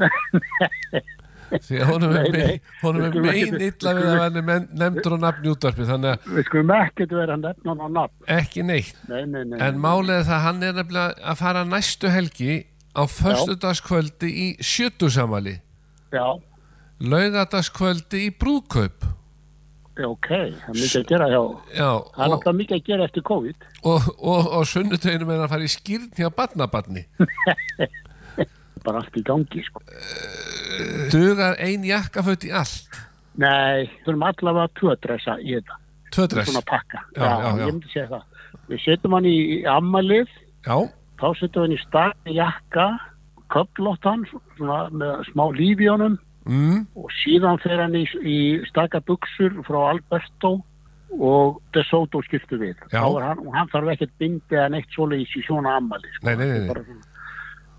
Því 1.50 1.80
að 1.82 1.88
honum 1.90 2.12
er 2.14 3.16
mein 3.24 3.56
illa 3.58 3.92
við 3.96 4.04
að 4.06 4.20
hann 4.22 4.36
er 4.38 4.66
nefndur 4.78 5.16
á 5.18 5.24
nafni 5.24 5.50
útvarpi, 5.50 5.86
þannig 5.88 6.12
að 6.12 6.28
Við 6.36 6.44
skulum 6.46 6.70
ekkert 6.76 7.14
vera 7.18 7.34
hann 7.34 7.46
á 7.50 7.88
nafn. 7.90 8.12
ekki 8.30 8.62
neitt. 8.68 8.92
Nei, 9.10 9.24
nei, 9.26 9.40
nei. 9.50 9.56
En 9.66 9.80
málið 9.82 10.14
er 10.20 10.28
það 10.28 10.36
að 10.36 10.44
hann 10.46 10.62
er 10.68 10.76
nefnilega 10.78 11.30
að 11.32 11.40
fara 11.42 11.64
næstu 11.66 12.12
helgi 12.14 12.52
á 12.94 13.02
föstudagskvöldi 13.10 14.30
í 14.30 14.46
sjötusamali, 14.62 15.56
Já, 16.14 16.26
laugadaskvöldi 17.02 18.22
í 18.28 18.30
brúðkaup. 18.38 19.08
ok, 20.00 20.28
það 20.30 20.70
er 20.70 20.78
mikið 20.78 21.00
að 21.02 21.08
gera 21.10 21.26
hjá. 21.34 21.42
Já, 21.74 21.90
Það 22.14 22.22
er 22.24 22.30
náttúrulega 22.30 22.58
mikið 22.62 22.76
að 22.78 22.84
gera 22.86 23.04
eftir 23.10 23.22
COVID. 23.26 23.66
og, 23.90 24.06
og, 24.22 24.46
og 24.60 24.66
sunnudeginum 24.70 25.34
er 25.34 25.42
að 25.44 25.50
fara 25.56 25.66
í 25.66 25.72
skýrn 25.74 26.06
hjá 26.14 26.30
barnabarni. 26.38 27.04
Bara 28.84 29.02
allt 29.02 29.16
í 29.18 29.22
gangi, 29.26 29.62
sko. 29.66 29.82
Dugar 31.12 31.58
ein 31.60 31.84
jakkaföt 31.84 32.46
í 32.48 32.52
allt. 32.56 33.00
Nei, 33.40 33.86
þurfum 34.04 34.26
allavega 34.26 34.66
að 34.66 34.76
tvödressa 34.80 35.36
í 35.40 35.54
þetta. 35.58 35.76
Tvö 36.10 36.26
dress. 36.30 36.50
Svona 36.50 36.64
pakka. 36.66 37.02
Já, 37.14 37.22
já, 37.22 37.44
já. 37.44 37.66
Ég 37.66 37.74
myndi 37.74 37.92
segja 37.92 38.08
það. 38.10 38.24
Við 38.70 38.82
setjum 38.84 39.14
hann 39.16 39.28
í 39.30 39.36
ammalið, 39.70 40.32
Já, 40.66 40.76
þá 41.20 41.26
setjum 41.38 41.52
við 41.54 41.66
hann 41.66 41.76
í 41.76 41.82
stakni 41.84 42.34
jakka, 42.38 42.88
köflóttan, 43.50 44.26
svona 44.56 44.80
með 44.94 45.22
smá 45.30 45.44
líf 45.56 45.80
í 45.82 45.88
honum 45.90 46.18
mm, 46.46 46.82
og 46.98 47.14
síðan 47.22 47.58
fer 47.62 47.82
hann 47.82 47.96
í, 47.98 48.04
í 48.22 48.38
stakka 48.70 49.02
buksur 49.06 49.56
frá 49.66 49.80
Alberto 49.92 50.56
og 51.10 51.58
DeSoto 51.74 52.22
skiptu 52.22 52.58
við. 52.60 52.78
Já. 52.92 53.02
Hann, 53.02 53.42
hann 53.54 53.70
þarf 53.72 53.94
ekkert 53.96 54.12
bindi 54.22 54.54
eða 54.54 54.68
neitt 54.76 54.90
svoleiðis 54.94 55.34
í 55.40 55.46
svona 55.46 55.74
ammali. 55.80 56.10
Sko. 56.14 56.28
Nei, 56.28 56.36
nei, 56.38 56.46
nei, 56.46 56.60
nei. 56.68 57.00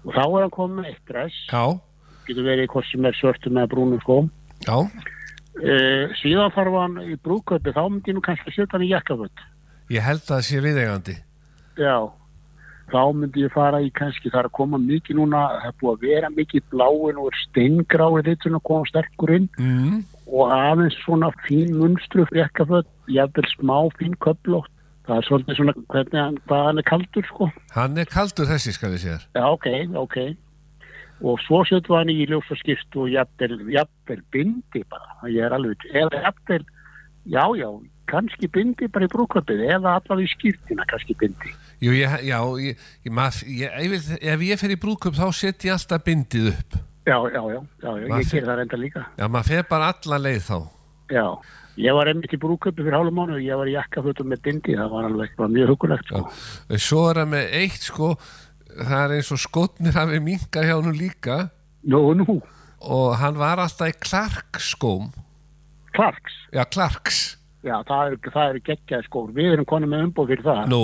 Og 0.06 0.14
þá 0.16 0.22
er 0.26 0.42
hann 0.46 0.54
komið 0.56 0.78
með 0.80 0.92
eitt 0.92 1.10
dress, 1.12 1.42
já, 1.52 1.64
getur 2.28 2.48
verið 2.48 2.72
hvort 2.74 2.88
sem 2.90 3.06
er 3.06 3.18
svörtum 3.20 3.60
eða 3.62 3.72
brúnum 3.74 4.02
skóm. 4.06 4.32
já. 4.68 4.78
Uh, 5.52 6.08
síðan 6.22 6.54
þarf 6.56 6.76
hann 6.80 6.94
í 7.04 7.18
brúköpi, 7.20 7.74
þá 7.76 7.82
myndi 7.92 8.14
ég 8.14 8.16
nú 8.16 8.22
kannski 8.24 8.54
setja 8.56 8.72
hann 8.72 8.86
í 8.88 8.94
jakkaföld. 8.94 9.42
Ég 9.92 10.06
held 10.06 10.22
að 10.24 10.32
það 10.32 10.46
sé 10.48 10.62
viðeigandi. 10.64 11.16
Já, 11.78 11.98
þá 12.94 13.02
myndi 13.20 13.44
ég 13.44 13.52
fara 13.54 13.82
í 13.84 13.90
kannski, 13.92 14.32
það 14.32 14.40
er 14.46 14.48
að 14.50 14.56
koma 14.56 14.80
mikið 14.80 15.20
núna, 15.20 15.42
það 15.60 15.68
er 15.68 15.76
búið 15.82 15.92
að 15.92 16.06
vera 16.08 16.32
mikið 16.38 16.64
bláin 16.72 17.20
og 17.20 17.28
er 17.34 17.40
steingráið 17.44 18.30
þetta 18.30 18.54
að 18.56 18.64
koma 18.72 18.90
sterkur 18.90 19.36
inn 19.36 19.50
Mm, 19.60 20.00
og 20.32 20.54
aðeins 20.56 20.98
svona 21.04 21.30
fín 21.44 21.76
munstru 21.76 22.26
jakkaföld, 22.32 22.88
jafnvel 23.12 23.48
smá 23.52 23.78
fín 24.00 24.16
köflótt. 24.24 24.72
Það 25.08 25.18
er 25.18 25.28
svolítið 25.28 25.58
svona 25.58 25.74
hvernig 25.90 26.20
hann, 26.20 26.40
hvað 26.48 26.66
hann 26.68 26.82
er 26.82 26.88
kaldur 26.88 27.28
sko. 27.28 27.50
hann 27.74 27.98
er 27.98 28.10
kaldur 28.10 28.50
þessi, 28.50 28.74
skal 28.78 28.94
ég 28.94 29.04
segja. 29.04 29.20
Já, 29.34 29.46
ok, 29.50 29.68
ok. 29.98 30.18
Og 31.22 31.42
svo 31.46 31.62
við 31.70 31.90
hann 31.94 32.12
í 32.14 32.26
ljósa 32.30 32.58
skipt 32.58 32.98
og 32.98 33.10
jafnvel, 33.10 33.58
bindi 34.34 34.84
bara. 34.90 35.18
Ég 35.30 35.46
er 35.46 35.58
alveg, 35.58 35.86
eða 35.94 36.22
jafnvel, 36.28 36.66
já, 37.30 37.46
já, 37.58 37.70
kannski 38.12 38.50
bindi 38.52 38.90
bara 38.92 39.08
í 39.08 39.12
brúköpið 39.12 39.64
eða 39.68 39.96
allavega 40.00 40.28
í 40.28 40.32
skiptina 40.32 40.86
kannski 40.90 41.16
bindi. 41.20 41.54
Jú, 41.82 41.94
ég, 41.96 42.18
já, 42.28 42.38
ég, 42.62 42.82
ég, 43.06 43.14
mað, 43.16 43.42
ég, 43.48 43.74
ef, 44.20 44.46
ég, 44.46 44.60
fer 44.62 44.74
í 44.74 44.80
brúðkaup 44.82 45.18
þá 45.18 45.28
set 45.36 45.66
ég 45.66 45.76
alltaf 45.76 46.04
bindið 46.06 46.52
upp. 46.54 46.78
Já, 47.10 47.18
já, 47.34 47.42
já, 47.50 47.60
já, 47.82 47.92
ég 47.98 48.30
ger 48.30 48.46
það 48.46 48.60
reynda 48.60 48.78
líka. 48.78 49.06
Já, 49.18 49.26
maður 49.26 49.50
fer 49.50 49.68
bara 49.70 49.90
alla 49.96 50.22
leið 50.22 50.44
þá. 50.46 50.58
Já, 51.12 51.26
ég 51.82 51.96
var 51.98 52.10
einmitt 52.12 52.34
í 52.36 52.40
brúköpi 52.42 52.84
fyrir 52.86 52.96
hálfum 53.00 53.18
mánu, 53.20 53.40
ég 53.42 53.58
var 53.58 53.70
í 53.70 53.76
jakkafötum 53.76 54.30
með 54.32 54.42
bindi, 54.48 54.76
það 54.78 54.92
var 54.94 55.08
alveg 55.10 55.36
bara 55.40 55.50
mjög 55.56 55.74
hugulegt 55.74 56.12
sko. 56.12 56.24
Svo 56.78 57.04
er 57.10 57.22
það 57.24 57.30
með 57.34 57.56
eitt, 57.62 57.88
sko, 57.90 58.10
það 58.78 59.02
er 59.08 59.16
eins 59.18 59.32
og 59.36 59.42
skotnir 59.42 59.98
hafi 59.98 60.22
minkað 60.24 60.70
hjá 60.70 60.78
nú 60.86 60.94
líka 60.96 61.40
Nú, 61.90 62.02
nú, 62.14 62.38
og 62.86 63.16
hann 63.18 63.40
var 63.42 63.58
alltaf 63.64 63.90
í 63.90 63.96
Clark 64.06 64.60
skóm. 64.62 65.10
Clarks, 65.96 66.36
Já, 66.54 66.64
Clarks. 66.72 67.22
já, 67.66 67.76
það 67.90 68.12
er, 68.12 68.18
það 68.32 68.50
er 68.56 68.60
geggjaði 68.70 69.08
skór, 69.10 69.32
við 69.36 69.52
erum 69.56 69.66
konum 69.70 69.90
með 69.92 70.06
umbóð 70.08 70.30
fyrir 70.36 70.46
það. 70.46 70.62
Nú, 70.72 70.84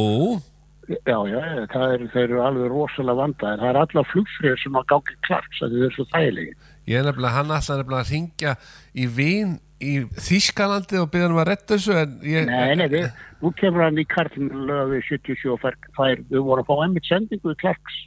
Já, 0.87 1.17
já, 1.27 1.39
það 1.67 1.93
er, 1.97 2.03
eru 2.23 2.37
alveg 2.47 2.69
rosalega 2.71 3.19
vandaðir, 3.19 3.59
það 3.59 3.69
er 3.73 3.79
allar 3.81 4.05
flugfröður 4.07 4.59
sem 4.61 4.77
að 4.79 4.85
gangi 4.93 5.15
Clarks, 5.27 5.57
það 5.59 5.73
er 5.83 5.95
svo 5.97 6.05
þægilegi. 6.13 6.53
ég 6.87 6.99
er 7.01 7.07
nefnilega, 7.09 7.33
hann 7.35 7.51
alltaf 7.51 7.77
nefnilega 7.81 8.03
að 8.05 8.11
ringja 8.13 8.53
í 8.95 9.07
vín 9.17 9.57
í 9.83 9.93
Þískalandi 10.27 10.99
og 11.01 11.09
byrja 11.13 11.29
hann 11.29 11.39
að 11.41 11.49
retta 11.51 11.77
þessu 11.77 11.95
en 12.01 12.13
ég... 12.25 12.49
Nei, 12.49 12.75
nei, 12.79 12.87
við, 12.91 13.07
nú 13.43 13.51
kemur 13.59 13.85
hann 13.85 14.01
í 14.01 14.05
karlunlöfi 14.09 15.01
77 15.09 15.53
og 15.53 15.63
fær, 15.63 16.21
við 16.29 16.45
vorum 16.45 16.63
að 16.65 16.69
fá 16.69 16.85
einmitt 16.85 17.09
sendingu 17.09 17.53
í 17.53 17.59
Clarks. 17.61 18.03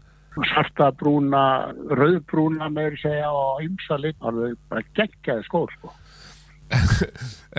Svarta 0.52 0.92
brúna, 0.94 1.42
rauðbrúna 1.90 2.70
með 2.70 2.92
að 2.92 3.00
segja 3.02 3.32
og 3.34 3.64
ymsa 3.64 3.98
lit, 3.98 4.18
alveg 4.22 4.54
bara 4.70 4.86
geggjaði 4.98 5.46
skór, 5.48 5.74
sko. 5.78 5.96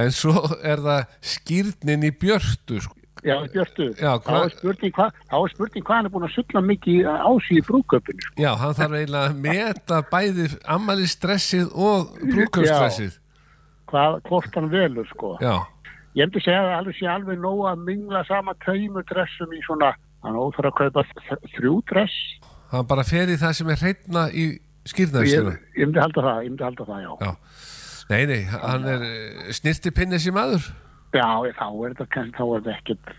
En 0.01 0.13
svo 0.15 0.45
er 0.63 0.79
það 0.79 1.19
skýrnin 1.33 2.07
í 2.07 2.13
björtu, 2.15 2.79
sko. 2.79 2.95
Já, 3.21 3.35
Björtu, 3.53 3.91
Já, 4.01 4.15
þá 4.17 4.31
er 4.39 4.53
spurning 4.55 4.93
hvað 4.95 5.11
er 5.13 5.83
hvað 5.85 5.91
hann 5.93 6.07
er 6.07 6.13
búin 6.13 6.23
að 6.25 6.31
sulla 6.33 6.61
mikið 6.65 7.05
á 7.05 7.29
sig 7.45 7.59
í 7.59 7.63
brúköpinu 7.67 8.23
sko. 8.25 8.33
Já, 8.41 8.49
hann 8.57 8.77
þarf 8.79 8.95
eiginlega 8.97 9.27
að 9.27 9.41
meta 9.43 9.99
bæði 10.09 10.47
ammælistressið 10.75 11.67
og 11.69 12.15
brúkaupstressið. 12.23 13.19
Hvað, 13.91 14.17
hvort 14.29 14.55
hann 14.57 14.69
velur 14.71 15.07
sko. 15.11 15.35
Já, 15.43 15.55
ég 16.15 16.25
hefndi 16.25 16.41
segja 16.43 16.63
að 16.63 16.73
alveg 16.79 16.97
sé 16.99 17.07
alveg 17.11 17.39
nóg 17.43 17.61
að 17.71 17.83
mingla 17.87 18.23
sama 18.27 18.55
taumu 18.65 19.03
dressum 19.11 19.53
í 19.55 19.61
svona 19.67 19.93
hann 20.23 20.35
óþar 20.39 20.71
að 20.71 20.77
kaupa 20.81 21.03
þrjú 21.55 21.77
dress 21.89 22.17
hann 22.71 22.85
bara 22.87 23.03
fer 23.07 23.27
í 23.31 23.37
það 23.41 23.53
sem 23.57 23.69
er 23.73 23.79
hreitna 23.83 24.25
í 24.31 24.43
ég, 24.51 24.59
skýrnaðistina. 24.91 25.55
ég 25.77 25.85
myndi 25.87 25.99
halda 26.03 26.21
það, 26.27 26.43
ég 26.45 26.51
myndi 26.53 26.63
halda 26.67 26.85
það 26.89 27.01
já 27.05 27.11
Já. 27.21 27.35
Nei, 28.11 28.25
nei, 28.27 28.41
hann 28.51 28.85
er 28.91 29.03
snirti 29.55 29.91
pinni 29.95 30.19
sem 30.19 30.33
maður. 30.35 30.65
já, 31.13 31.25
ég- 31.47 31.55
þá 31.55 31.67
er 31.85 31.93
þetta 31.93 32.07
kannski 32.11 32.37
þá 32.37 32.43
er 32.43 32.61
þetta 32.61 32.75
ekkert 32.77 33.11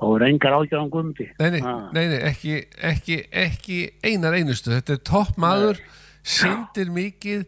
þá 0.00 0.04
er 0.16 0.24
engar 0.28 0.56
ágjörðan 0.58 0.90
gumdi 0.94 1.26
Nei, 1.40 1.50
nei, 1.50 1.60
Ah. 1.64 1.88
nei, 1.92 2.06
nei 2.08 2.20
ekki, 2.30 2.54
ekki, 2.82 3.16
ekki 3.32 3.78
einar 4.04 4.32
einustu. 4.36 4.70
Þetta 4.72 4.92
er 4.96 5.02
topp 5.04 5.36
maður, 5.36 5.80
syndir 6.22 6.88
mikið 6.92 7.44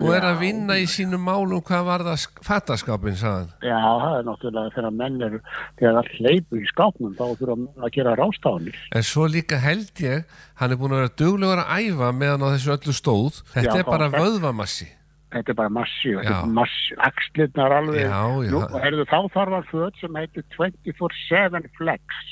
og 0.00 0.12
er 0.14 0.26
að 0.28 0.38
vinna 0.42 0.76
í 0.78 0.84
sínum 0.90 1.24
málum 1.26 1.62
hvað 1.66 1.84
var 1.88 2.04
það 2.06 2.26
fattaskapin, 2.46 3.16
sagðan. 3.18 3.48
Já, 3.62 3.78
það 3.78 4.18
er 4.18 4.26
náttúrulega 4.28 4.74
þegar 4.76 4.94
menn 5.00 5.22
er 5.26 5.38
þegar 5.78 5.96
það 5.98 6.12
hleypur 6.18 6.60
í 6.62 6.68
skápnum 6.72 7.16
þá 7.18 7.24
þurfa 7.40 7.56
menn 7.62 7.86
að 7.88 7.94
gera 7.98 8.14
rástafanir 8.20 8.78
En 8.94 9.02
svo 9.08 9.26
líka 9.30 9.58
held 9.62 10.04
ég, 10.04 10.24
hann 10.60 10.72
er 10.72 10.80
búin 10.80 10.94
að 10.94 11.02
vera 11.02 11.16
duglegur 11.22 11.64
að 11.64 11.74
æfa 11.88 12.12
meðan 12.20 12.46
á 12.46 12.48
þessu 12.54 12.74
öllu 12.76 12.94
stóð. 12.96 13.42
Þetta 13.54 13.74
Já, 13.74 13.80
er 13.82 13.90
bara 13.90 14.08
vöðvamassi. 14.14 14.88
þetta 15.28 15.52
er 15.52 15.56
bara 15.58 15.68
massi, 15.76 16.08
þetta 16.16 16.32
Já. 16.32 16.40
er 16.40 16.52
massi 16.56 16.94
axlirnar 17.04 17.72
alveg 17.82 18.00
Já, 18.00 18.22
já. 18.46 18.50
Nú, 18.54 18.60
og 18.64 18.78
heyrðu, 18.80 19.04
þá 19.10 19.18
þarf 19.34 19.56
að 19.58 19.66
föt 19.74 19.98
sem 20.00 20.14
heitir 20.16 20.44
24-7 20.56 21.68
flex 21.76 22.22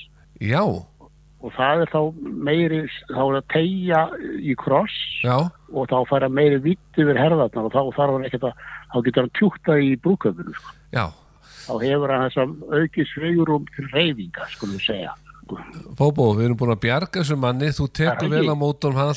Já, 0.41 0.63
og 1.47 1.53
það 1.55 1.83
er 1.85 1.93
þá 1.93 2.01
meiri 2.49 2.81
þá 3.13 3.21
er 3.23 3.37
að 3.39 3.47
tegja 3.55 4.01
í 4.43 4.57
kross 4.59 4.97
já, 5.23 5.37
og 5.71 5.87
þá 5.93 5.99
fara 6.11 6.29
meiri 6.33 6.59
vitt 6.65 6.99
yfir 6.99 7.19
herðarnar 7.21 7.69
og 7.69 7.75
þá 7.75 7.83
þarf 7.99 8.17
hann 8.17 8.27
ekkert 8.29 8.49
að 8.51 8.65
þá 8.93 8.99
getur 9.07 9.23
hann 9.27 9.35
tjúkta 9.39 9.79
í 9.79 9.93
brúköfunu 10.03 10.57
sko. 10.57 10.75
þá 11.67 11.73
hefur 11.85 12.15
hann 12.15 12.27
þess 12.27 12.43
að 12.43 12.81
auki 12.81 13.07
sveigurum 13.13 13.71
til 13.77 13.87
reyfinga, 13.95 14.51
skulum 14.57 14.83
segja 14.83 15.15
Bóbó, 15.47 16.33
við 16.35 16.49
erum 16.49 16.57
búin 16.59 16.73
að 16.75 16.81
bjarga 16.83 17.21
þessu 17.21 17.37
manni, 17.39 17.69
þú 17.71 17.85
Það 17.87 17.93
tekur 18.01 18.31
vel 18.33 18.49
á 18.51 18.55
mótum, 18.59 18.97
hann 18.99 19.13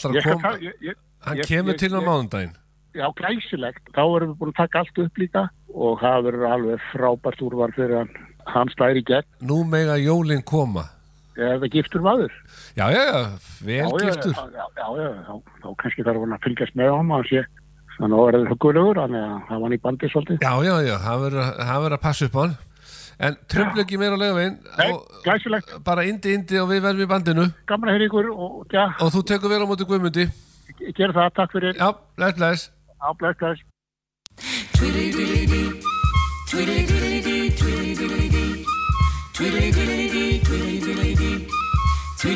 ég- 0.62 0.76
ég- 0.86 0.98
hann 1.26 1.40
kemur 1.42 1.74
ég- 1.74 1.80
til 1.80 1.90
á 1.90 2.02
mánudaginn. 2.06 2.54
já, 2.94 3.08
glæsilegt. 3.18 3.82
Þá 3.98 4.04
erum 4.16 4.30
við 4.34 4.38
búin 4.38 4.52
að 4.54 4.60
taka 4.62 4.80
allt 4.80 5.00
upp 5.00 5.18
líka 5.18 5.50
og 5.74 6.00
það 6.00 6.24
verður 6.28 6.54
alveg 6.54 6.80
frábært 6.94 7.42
úrvar 7.42 7.74
fyrir 7.74 7.98
hann. 7.98 8.10
Hann 8.46 8.70
stæri 8.70 9.02
gegn 9.04 9.26
Nú 9.42 9.64
mega 9.66 9.98
jólin 9.98 10.44
koma 10.46 10.86
eða 11.48 11.70
giftur 11.74 12.02
maður. 12.06 12.32
Já, 12.78 12.86
já, 12.94 13.02
já, 13.10 13.20
vel 13.66 13.78
já, 13.80 14.06
giftur. 14.06 14.34
Já, 14.36 14.46
já, 14.56 14.66
já, 14.80 14.88
já, 15.00 15.10
já, 15.28 15.34
þá 15.64 15.68
kannski 15.84 16.06
þarf 16.08 16.24
hann 16.26 16.36
að 16.38 16.44
fylgjast 16.48 16.76
með 16.80 16.92
hann 16.96 17.12
og 17.18 17.28
sé 17.30 17.44
þannig 18.00 18.16
að 18.16 18.24
það 18.24 18.40
er 18.40 18.50
hugulegur, 18.54 19.00
þannig 19.04 19.24
að 19.28 19.38
það 19.50 19.56
var 19.60 19.66
hann 19.68 19.78
í 19.78 19.82
bandi 19.86 20.10
svolítið. 20.14 20.38
Já, 20.46 20.54
já, 20.70 20.76
já, 20.88 20.96
það 21.06 21.24
verður 21.26 21.44
að- 21.46 21.58
það 21.70 21.82
verður 21.86 21.98
að 22.00 22.04
passa 22.08 22.26
upp 22.30 22.36
á 22.36 22.42
hann. 22.44 22.58
En 23.20 23.36
tröflu 23.52 23.82
ekki 23.84 23.98
meira 24.00 24.16
á 24.16 24.88
glæsilegt, 25.26 25.74
bara 25.84 26.06
indi, 26.08 26.34
indi 26.34 26.56
og 26.62 26.70
við 26.72 26.80
verðum 26.86 27.04
í 27.04 27.10
bandinu. 27.12 27.46
Gaman 27.68 27.90
að 27.90 27.98
heyra 27.98 28.08
ykkur 28.08 28.30
og 28.32 28.64
og 29.04 29.12
þú 29.12 29.24
tekur 29.28 29.50
vel 29.52 29.60
á 29.60 29.68
móti 29.68 29.84
Guðmundi. 29.84 30.30
Gera 30.96 31.12
það, 31.12 31.34
takk 31.36 31.52
fyrir. 31.52 31.76
Já, 31.76 31.92
bless, 32.16 32.36
bless. 32.40 32.70
Já, 33.02 33.12
bless, 33.20 33.38
bless. 33.38 33.60
Ég 42.30 42.36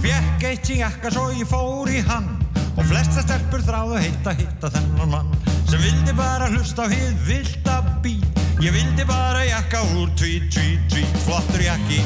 fekk 0.00 0.44
eitt 0.48 0.70
í 0.72 0.78
jakka 0.78 1.10
svo 1.12 1.26
ég 1.36 1.44
fór 1.50 1.90
í 1.92 2.00
hann 2.08 2.30
Og 2.78 2.84
flesta 2.88 3.20
stelpur 3.26 3.60
þráðu 3.66 3.98
heitt 4.00 4.24
að 4.30 4.40
hitta 4.40 4.70
þennan 4.72 5.12
mann 5.12 5.28
Sem 5.68 5.82
vildi 5.82 6.14
bara 6.16 6.48
hlusta 6.48 6.88
á 6.88 6.92
hið 6.92 7.12
vilda 7.28 7.76
bít 8.00 8.40
Ég 8.64 8.72
vildi 8.72 9.04
bara 9.04 9.44
jakka 9.44 9.84
úr 9.98 10.08
tvít, 10.16 10.48
tvít, 10.54 10.80
tvít 10.88 11.08
Flottur 11.28 11.60
jakki. 11.60 12.00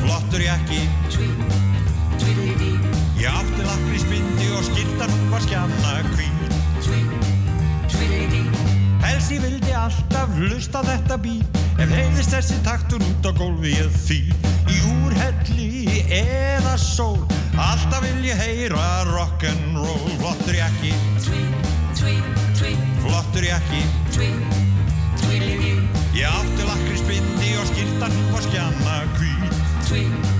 Flottur 0.00 0.40
jakki. 0.40 0.80
Ég 3.20 3.28
átti 3.28 3.62
lakrísbindi 3.66 4.48
og 4.56 4.64
skiltar 4.64 5.12
hún 5.12 5.30
var 5.30 5.44
skjanna 5.44 5.92
hvít. 6.16 6.40
Helst 9.04 9.30
ég 9.36 9.44
vildi 9.44 9.72
alltaf 9.76 10.32
hlusta 10.40 10.82
þetta 10.88 11.20
bít 11.20 11.60
Ef 11.80 11.92
heiðist 11.96 12.34
þessi 12.34 12.60
taktur 12.66 13.02
út 13.04 13.24
á 13.24 13.32
gólfi 13.36 13.74
ég 13.74 14.00
því 14.04 14.22
Í 14.70 14.80
úrhelli 15.00 16.02
eða 16.20 16.76
sól 16.80 17.30
Alltaf 17.60 18.00
vil 18.00 18.24
ég 18.24 18.38
heyra 18.40 19.04
rock'n'roll. 19.10 20.16
Flottur 20.20 20.54
jakki. 20.54 20.92
Flottur 23.02 23.44
jakki. 23.44 23.82
Ég 26.16 26.26
átti 26.26 26.68
lakrísbindi 26.68 27.56
og 27.60 27.72
skiltan 27.72 28.12
hún 28.16 28.32
var 28.32 28.46
skjanna 28.48 29.00
hvít. 29.18 29.58
Buksunar 29.80 30.39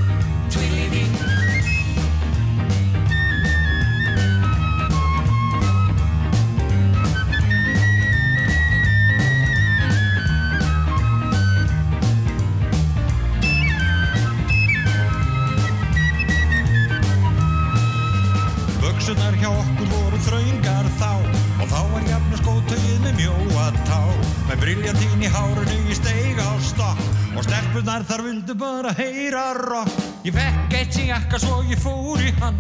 Með 24.61 24.75
briljantín 24.77 25.23
í 25.25 25.29
hárunu 25.33 25.77
í 25.89 25.95
steig 25.97 26.37
á 26.37 26.53
stokk. 26.61 26.99
Og 27.33 27.47
stelpunar 27.47 28.03
þar 28.05 28.23
vildu 28.27 28.57
bara 28.61 28.91
heyra 28.93 29.55
rock. 29.57 29.95
Ég 30.27 30.35
fekk 30.37 30.75
eitt 30.77 30.93
sem 30.93 31.07
jakka 31.09 31.41
svo 31.41 31.63
ég 31.65 31.81
fór 31.81 32.21
í 32.21 32.29
hann. 32.43 32.59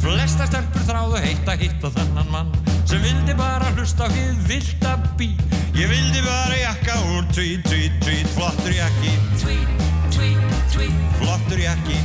Flesta 0.00 0.46
stelpur 0.48 0.86
þráðu 0.88 1.20
heitt 1.20 1.50
að 1.52 1.66
hitta 1.66 1.90
þennan 1.92 2.30
mann 2.32 2.48
Sem 2.88 3.04
vildi 3.04 3.36
bara 3.38 3.68
hlusta 3.76 4.08
á 4.08 4.10
hið 4.10 4.40
vilda 4.48 4.96
bí 5.20 5.28
Ég 5.76 5.92
vildi 5.92 6.24
bara 6.24 6.56
jakka 6.56 6.96
úr 7.12 7.28
tvít, 7.36 7.68
tvít, 7.68 8.00
tvít 8.00 8.32
Flottur 8.32 8.72
jakki. 8.72 9.12
Flottur 11.20 11.60
jakki. 11.60 12.00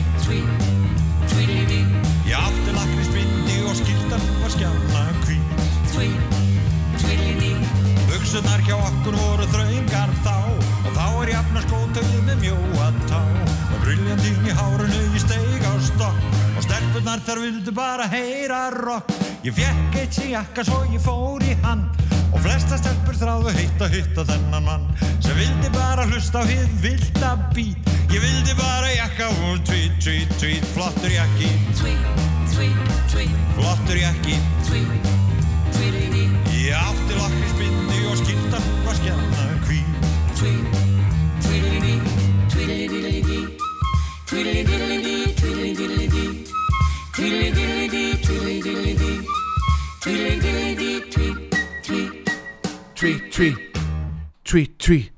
Ég 2.27 2.35
átti 2.35 2.75
lakrísbindi 2.75 3.63
og 3.63 3.79
skiltan 3.79 4.29
var 4.43 4.51
skjanna 4.51 4.86
Buksunar 8.37 8.61
hjá 8.61 8.75
okkur 8.77 9.15
voru 9.17 9.45
þraungar 9.49 10.11
þá. 10.21 10.35
Og 10.85 10.91
þá 10.93 11.05
er 11.23 11.29
jafna 11.31 11.61
skótaugið 11.63 12.19
með 12.27 12.43
mjóa 12.43 12.89
tá 13.09 13.21
Og 13.73 13.79
briljantinn 13.81 14.45
í 14.45 14.53
hárunu 14.53 14.99
í 15.17 15.21
steig 15.23 15.65
á 15.65 15.73
stokk. 15.81 16.27
Og 16.53 16.61
stelpunar 16.67 17.23
þar 17.25 17.41
vildu 17.41 17.73
bara 17.73 18.05
heyra 18.11 18.59
rock 18.75 19.09
Ég 19.41 19.57
fekk 19.57 19.97
eitt 20.03 20.13
sem 20.13 20.29
jakka 20.35 20.67
svo 20.67 20.83
ég 20.93 21.01
fór 21.01 21.41
í 21.49 21.57
hann. 21.65 21.81
Og 22.29 22.37
flesta 22.45 22.77
stelpur 22.77 23.17
þráðu 23.17 23.55
heitt 23.57 23.81
að 23.81 23.97
hitta 23.97 24.27
þennan 24.29 24.69
mann. 24.69 24.85
Sem 25.17 25.33
vildi 25.39 25.73
bara 25.73 26.05
hlusta 26.05 26.37
á 26.37 26.43
hið 26.45 26.79
vilda 26.85 27.33
bít 27.57 27.89
Ég 28.13 28.21
vildi 28.21 28.53
bara 28.61 28.93
jakka 28.93 29.33
úr 29.47 29.57
tvít, 29.65 29.97
tvít, 29.97 30.37
tvít 30.37 30.73
Flottur 30.77 31.09
jakki. 31.09 31.49
Flottur 33.57 33.97
jakki. 33.97 34.37
Ég 36.67 36.73
átti 36.75 37.13
lakrísbindi 37.17 37.56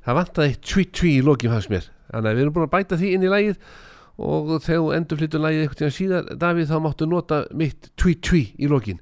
Það 0.10 0.18
vantaði 0.18 0.54
tví, 0.66 0.84
tví 0.90 1.10
í 1.20 1.26
lokin 1.26 1.52
hans 1.54 1.68
mér 1.70 1.84
Þannig 2.10 2.32
að 2.32 2.38
við 2.38 2.44
erum 2.44 2.54
búin 2.56 2.66
að 2.66 2.72
bæta 2.74 2.98
því 2.98 3.10
inn 3.14 3.26
í 3.28 3.30
lægið 3.30 3.60
og 4.20 4.48
þegar 4.66 4.80
þú 4.80 4.88
endur 4.96 5.20
flyttur 5.20 5.44
lægið 5.44 5.60
eitthvað 5.62 5.80
tíðan 5.80 5.94
síðar, 5.96 6.32
Davíð, 6.42 6.72
þá 6.72 6.80
máttu 6.84 7.08
nota 7.08 7.38
mitt 7.56 7.92
tví, 7.94 8.16
tví 8.26 8.42
í 8.58 8.70
lokin 8.72 8.98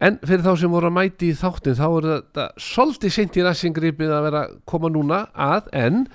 En 0.00 0.16
fyrir 0.24 0.44
þá 0.44 0.54
sem 0.56 0.72
voru 0.72 0.88
að 0.88 0.96
mæti 0.96 1.28
í 1.28 1.36
þáttin 1.36 1.76
þá 1.76 1.86
er 1.86 2.06
þetta 2.08 2.44
svolítið 2.64 3.12
seint 3.12 3.34
í 3.36 3.42
rassingripið 3.44 4.12
að 4.16 4.22
vera 4.26 4.44
að 4.46 4.54
koma 4.72 4.88
núna 4.92 5.18
að 5.36 5.68
en 5.76 6.06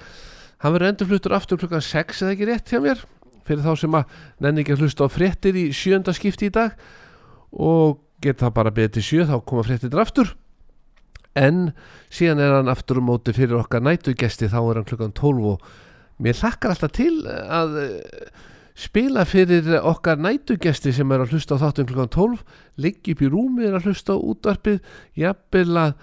hann 0.63 0.73
verður 0.73 0.88
endur 0.89 1.09
fluttur 1.11 1.36
aftur 1.38 1.59
klukkan 1.61 1.86
6 1.86 2.23
eða 2.23 2.33
ekki 2.33 2.47
rétt 2.49 2.73
hjá 2.73 2.79
mér? 2.81 3.03
Fyrir 3.45 3.61
þá 3.61 3.75
sem 3.77 3.97
að 3.99 4.15
nenni 4.41 4.63
ekki 4.63 4.73
að 4.73 4.81
hlusta 4.81 5.05
á 5.05 5.09
fréttir 5.13 5.59
í 5.61 5.67
sjönda 5.69 6.15
skipti 6.17 6.49
í 6.49 6.55
dag 6.55 6.73
og 7.53 8.01
geta 8.25 8.47
það 8.47 8.57
bara 8.57 8.73
beðið 8.73 8.95
til 8.97 9.05
sjö 9.05 9.29
þá 9.29 9.36
koma 9.45 9.67
fréttir 9.67 10.01
aftur. 10.01 10.33
En 11.38 11.69
síðan 12.09 12.41
er 12.41 12.57
hann 12.57 12.71
aftur 12.71 13.03
um 13.03 13.09
móti 13.11 13.36
fyrir 13.38 13.59
okkar 13.59 13.86
nætugesti 13.86 14.49
þá 14.49 14.59
er 14.63 14.79
hann 14.79 14.89
klukkan 14.89 15.13
12 15.13 15.49
og 15.51 15.69
mér 16.25 16.41
hlakkar 16.41 16.73
alltaf 16.73 16.95
til 16.95 17.13
að 17.27 17.77
spila 18.76 19.23
fyrir 19.28 19.78
okkar 19.80 20.19
nætugesti 20.19 20.91
sem 20.93 21.11
er 21.15 21.23
að 21.23 21.36
hlusta 21.36 21.55
á 21.55 21.63
þáttum 21.63 21.88
klukkan 21.89 22.11
12 22.11 22.41
liggi 22.84 23.15
upp 23.15 23.21
í 23.23 23.30
rúmi 23.32 23.67
er 23.67 23.78
að 23.78 23.89
hlusta 23.89 24.15
á 24.15 24.19
útvarpið 24.19 24.82
jafnvel 25.15 25.78
að 25.80 25.93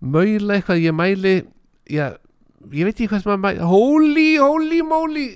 maula 0.00 0.56
eitthvað 0.56 0.82
ég 0.82 0.96
mæli 0.98 1.34
já, 1.86 2.16
ég 2.74 2.88
veit 2.88 2.96
ekki 2.96 3.08
hvað 3.12 3.30
að 3.36 3.44
mæli 3.44 3.70
holy, 3.70 4.26
holy 4.42 4.82
moly 4.82 5.28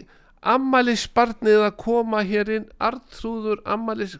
ammælis 0.43 1.07
barnið 1.14 1.68
að 1.68 1.78
koma 1.85 2.24
hér 2.26 2.51
inn 2.51 2.66
Artrúður 2.83 3.62
ammælis 3.62 4.18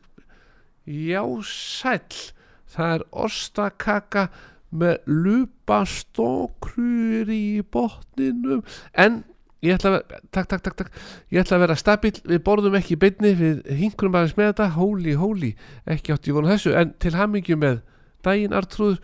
já 0.87 1.23
sæll 1.47 2.31
það 2.73 2.95
er 2.95 3.05
ostakaka 3.25 4.29
með 4.73 5.11
lupa 5.11 5.83
stókrur 5.89 7.29
í 7.29 7.61
botninum 7.75 8.63
en 8.95 9.21
ég 9.63 9.77
ætla 9.77 9.91
að 9.91 9.97
vera, 9.97 10.21
takk, 10.35 10.49
takk, 10.51 10.63
takk, 10.67 10.77
takk. 10.81 11.01
Ég 11.33 11.43
ætla 11.43 11.57
að 11.57 11.65
vera 11.65 11.79
stabil, 11.79 12.13
við 12.27 12.43
borðum 12.47 12.77
ekki 12.79 12.97
í 12.97 13.01
beinni. 13.03 13.33
Við 13.39 13.61
hinkurum 13.79 14.19
aðeins 14.19 14.37
með 14.39 14.51
þetta. 14.51 14.69
Holy, 14.77 15.17
holy, 15.19 15.53
ekki 15.95 16.15
átt 16.15 16.29
ég 16.29 16.39
vona 16.39 16.53
þessu. 16.55 16.75
En 16.79 16.95
til 17.03 17.15
hamingju 17.17 17.59
með 17.63 17.83
daginn 18.27 18.57
Artrúður 18.59 18.99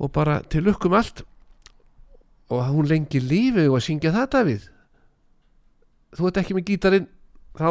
og 0.00 0.12
bara 0.16 0.40
til 0.48 0.64
lukkum 0.66 0.96
allt. 0.96 1.24
Og 2.52 2.64
hún 2.70 2.88
lengi 2.88 3.20
lífi 3.20 3.68
og 3.68 3.78
að 3.78 3.86
syngja 3.88 4.14
það 4.14 4.30
Davíð. 4.36 4.70
Þú 6.14 6.30
ert 6.30 6.40
ekki 6.42 6.56
með 6.56 6.68
gítarinn. 6.70 7.10
Þá 7.58 7.68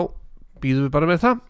býðum 0.63 0.87
við 0.87 0.93
bara 0.93 1.09
með 1.09 1.25
það. 1.25 1.43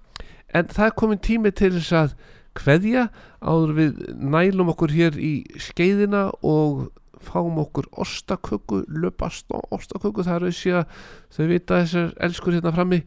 En 0.54 0.70
það 0.70 0.98
komin 1.00 1.22
tími 1.24 1.52
til 1.56 1.74
þess 1.76 1.96
að 1.98 2.18
kveðja 2.58 3.08
áður 3.42 3.72
við 3.78 4.02
nælum 4.22 4.70
okkur 4.74 4.94
hér 4.94 5.16
í 5.18 5.34
skeiðina 5.62 6.28
og 6.46 6.92
fáum 7.26 7.60
okkur 7.64 7.88
ostaköku 8.04 8.84
löpast 8.88 9.52
og 9.54 9.78
ostaköku 9.78 10.26
það 10.26 10.36
er 10.36 10.48
auðvitað 10.48 10.80
að 10.80 11.08
þau 11.36 11.48
vita 11.50 11.80
þessar 11.82 12.14
elskur 12.28 12.58
hérna 12.58 12.74
frammi 12.76 13.02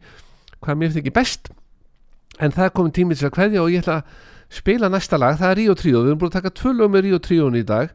hvað 0.61 0.79
mér 0.81 0.95
þykir 0.95 1.15
best. 1.15 1.51
En 2.37 2.53
það 2.53 2.67
er 2.67 2.75
komin 2.75 2.93
tími 2.93 3.17
til 3.17 3.29
að 3.29 3.35
kveðja 3.37 3.63
og 3.63 3.71
ég 3.73 3.83
ætla 3.83 4.01
að 4.01 4.27
spila 4.57 4.89
næsta 4.91 5.17
lag, 5.19 5.37
það 5.39 5.51
er 5.51 5.59
Ríó 5.61 5.75
Tríó. 5.77 6.03
Við 6.03 6.11
erum 6.11 6.21
búin 6.21 6.31
að 6.31 6.37
taka 6.37 6.53
tvö 6.55 6.73
lög 6.75 6.93
með 6.93 7.05
Ríó 7.07 7.19
Tríón 7.23 7.57
í 7.57 7.63
dag. 7.67 7.91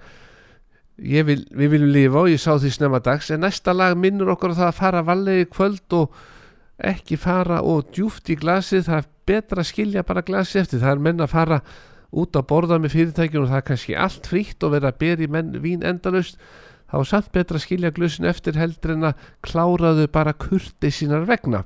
Vil, 1.02 1.38
við 1.50 1.72
viljum 1.72 1.92
lifa 1.94 2.20
og 2.20 2.30
ég 2.30 2.42
sá 2.42 2.52
því 2.56 2.72
snemma 2.74 3.00
dags. 3.02 3.30
En 3.32 3.42
næsta 3.42 3.74
lag 3.74 3.96
minnur 3.98 4.34
okkur 4.34 4.54
á 4.54 4.58
það 4.60 4.68
að 4.68 4.78
fara 4.78 5.06
valegi 5.06 5.48
kvöld 5.50 5.96
og 5.98 6.18
ekki 6.82 7.16
fara 7.20 7.62
og 7.66 7.88
djúft 7.94 8.30
í 8.30 8.36
glasið. 8.38 8.84
Það 8.90 9.08
betra 9.26 9.62
að 9.62 9.70
skilja 9.70 10.04
bara 10.06 10.24
glasi 10.26 10.60
eftir. 10.60 10.82
Það 10.82 10.94
er 10.96 11.02
menn 11.08 11.24
að 11.24 11.32
fara 11.32 11.62
út 12.12 12.36
að 12.36 12.48
borða 12.50 12.78
með 12.80 12.96
fyrirtækjum 12.96 13.46
og 13.46 13.50
það 13.50 13.60
er 13.60 13.66
kannski 13.70 13.96
allt 13.96 14.28
frítt 14.28 14.64
og 14.66 14.74
vera 14.74 14.92
að 14.92 15.00
bera 15.00 15.24
í 15.24 15.30
menn 15.32 15.54
vín 15.64 15.84
endalaust. 15.86 16.36
Þá 16.92 16.96
er 17.00 17.08
samt 17.08 17.30
betra 17.32 17.56
að 17.56 17.64
skilja 17.64 17.92
glusin 17.96 18.28
eftir 18.28 18.58
heldur 18.60 18.92
en 18.96 19.08
að 19.08 19.28
kláraðu 19.46 20.08
bara 20.12 20.34
kurti 20.36 20.90
sínar 20.92 21.24
vegna. 21.28 21.62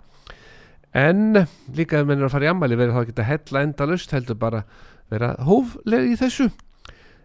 En 0.94 1.42
líka 1.74 1.98
ef 2.00 2.06
menn 2.06 2.22
er 2.22 2.28
að 2.28 2.36
fara 2.36 2.46
í 2.46 2.52
ammæli 2.52 2.78
verður 2.78 3.10
þá 3.10 3.18
að 3.18 3.30
hella 3.32 3.64
endalaust 3.66 4.14
heldur 4.14 4.38
bara 4.38 4.62
vera 5.10 5.34
hófleg 5.48 6.12
í 6.12 6.16
þessu. 6.20 6.48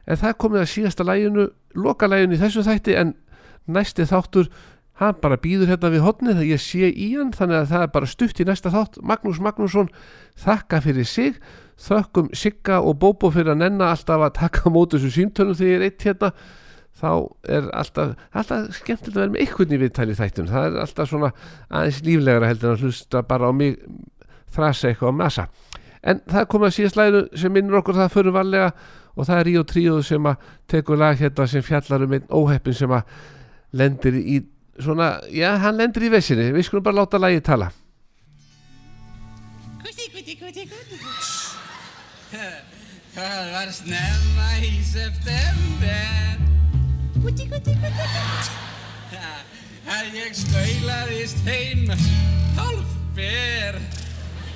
En 0.10 0.18
það 0.18 0.38
komið 0.42 0.64
að 0.64 0.72
síðasta 0.74 1.06
læginu 1.06 1.48
loka 1.78 2.10
læginu 2.10 2.36
í 2.36 2.42
þessu 2.42 2.66
þætti 2.66 2.98
en 2.98 3.14
næsti 3.70 4.08
þáttur 4.10 4.50
hann 5.02 5.18
bara 5.22 5.40
býður 5.42 5.72
hérna 5.72 5.90
við 5.94 6.04
hotni 6.06 6.34
þegar 6.34 6.50
ég 6.50 6.62
sé 6.62 6.90
í 6.90 7.12
hann 7.16 7.32
þannig 7.34 7.62
að 7.62 7.72
það 7.72 7.86
er 7.86 7.94
bara 7.96 8.10
stutt 8.10 8.42
í 8.42 8.46
næsta 8.50 8.74
þátt. 8.74 9.00
Magnús 9.02 9.42
Magnússon 9.42 9.90
þakka 10.42 10.82
fyrir 10.86 11.08
sig 11.10 11.38
þökkum 11.82 12.32
Sigga 12.38 12.80
og 12.86 13.00
Bóbo 13.02 13.32
fyrir 13.34 13.54
að 13.56 13.64
nenna 13.64 13.92
alltaf 13.94 14.26
að 14.26 14.36
taka 14.38 14.68
á 14.68 14.70
móti 14.74 15.00
þessu 15.00 15.14
símtölum 15.16 15.58
þegar 15.58 15.72
ég 15.72 15.80
er 15.80 15.88
eitt 15.88 16.06
hérna. 16.08 16.32
Þá 17.02 17.12
er 17.50 17.68
alltaf, 17.74 18.14
alltaf 18.38 18.78
skemmtilegt 18.78 19.16
að 19.16 19.22
vera 19.24 19.34
með 19.34 19.46
ykkurn 19.48 19.74
í 19.74 19.82
viðtæli 19.82 20.16
þættun 20.20 20.50
það 20.52 20.68
er 20.68 20.80
alltaf 20.84 21.10
svona 21.10 21.32
aðeins 21.72 22.02
líflegra 22.06 22.50
heldur 22.52 22.76
að 22.76 22.84
hlusta 22.86 23.24
bara 23.26 23.50
á 23.50 23.52
mig 23.58 23.80
þrasa 24.54 24.92
eitthvað 24.92 25.16
á 25.16 25.22
massa 25.24 25.48
en 26.04 26.22
það 26.30 26.48
komið 26.52 26.68
að 26.68 26.76
síðast 26.76 27.00
læginu 27.00 27.42
sem 27.42 27.56
minnur 27.56 27.80
okkur 27.80 27.98
það 27.98 28.14
fyrir 28.14 28.36
valega 28.36 28.70
og 29.16 29.28
það 29.28 29.40
er 29.40 29.50
Ríó 29.50 29.64
Tríóð 29.72 30.02
sem 30.12 30.30
að 30.30 30.48
tekur 30.70 31.02
lag 31.02 31.18
hérna 31.18 31.48
sem 31.50 31.66
fjallar 31.66 32.06
um 32.06 32.16
einn 32.18 32.30
óheppin 32.30 32.78
sem 32.78 32.94
að 32.94 33.16
lendir 33.82 34.20
í 34.22 34.42
svona, 34.82 35.20
já 35.30 35.56
hann 35.62 35.78
lendir 35.78 36.08
í 36.08 36.12
vesinni. 36.14 36.50
Við 36.56 36.68
skulum 36.68 36.86
bara 36.88 37.02
láta 37.02 37.22
lagið 37.22 37.46
tala. 37.48 37.70
Gutti, 39.82 40.10
gutti, 40.14 40.40
gutti, 40.40 40.68
gutti. 40.70 41.41
Það 43.16 43.50
var 43.52 43.72
snemma 43.76 44.50
í 44.64 44.78
september. 44.88 46.40
Gutti, 47.20 47.48
gutti, 47.52 47.74
gutti, 47.76 48.14
gutti. 48.16 48.60
Að 49.92 50.16
ég 50.16 50.38
staulaðist 50.38 51.42
heim 51.44 51.90
hálf 52.56 52.94
ber 53.18 53.80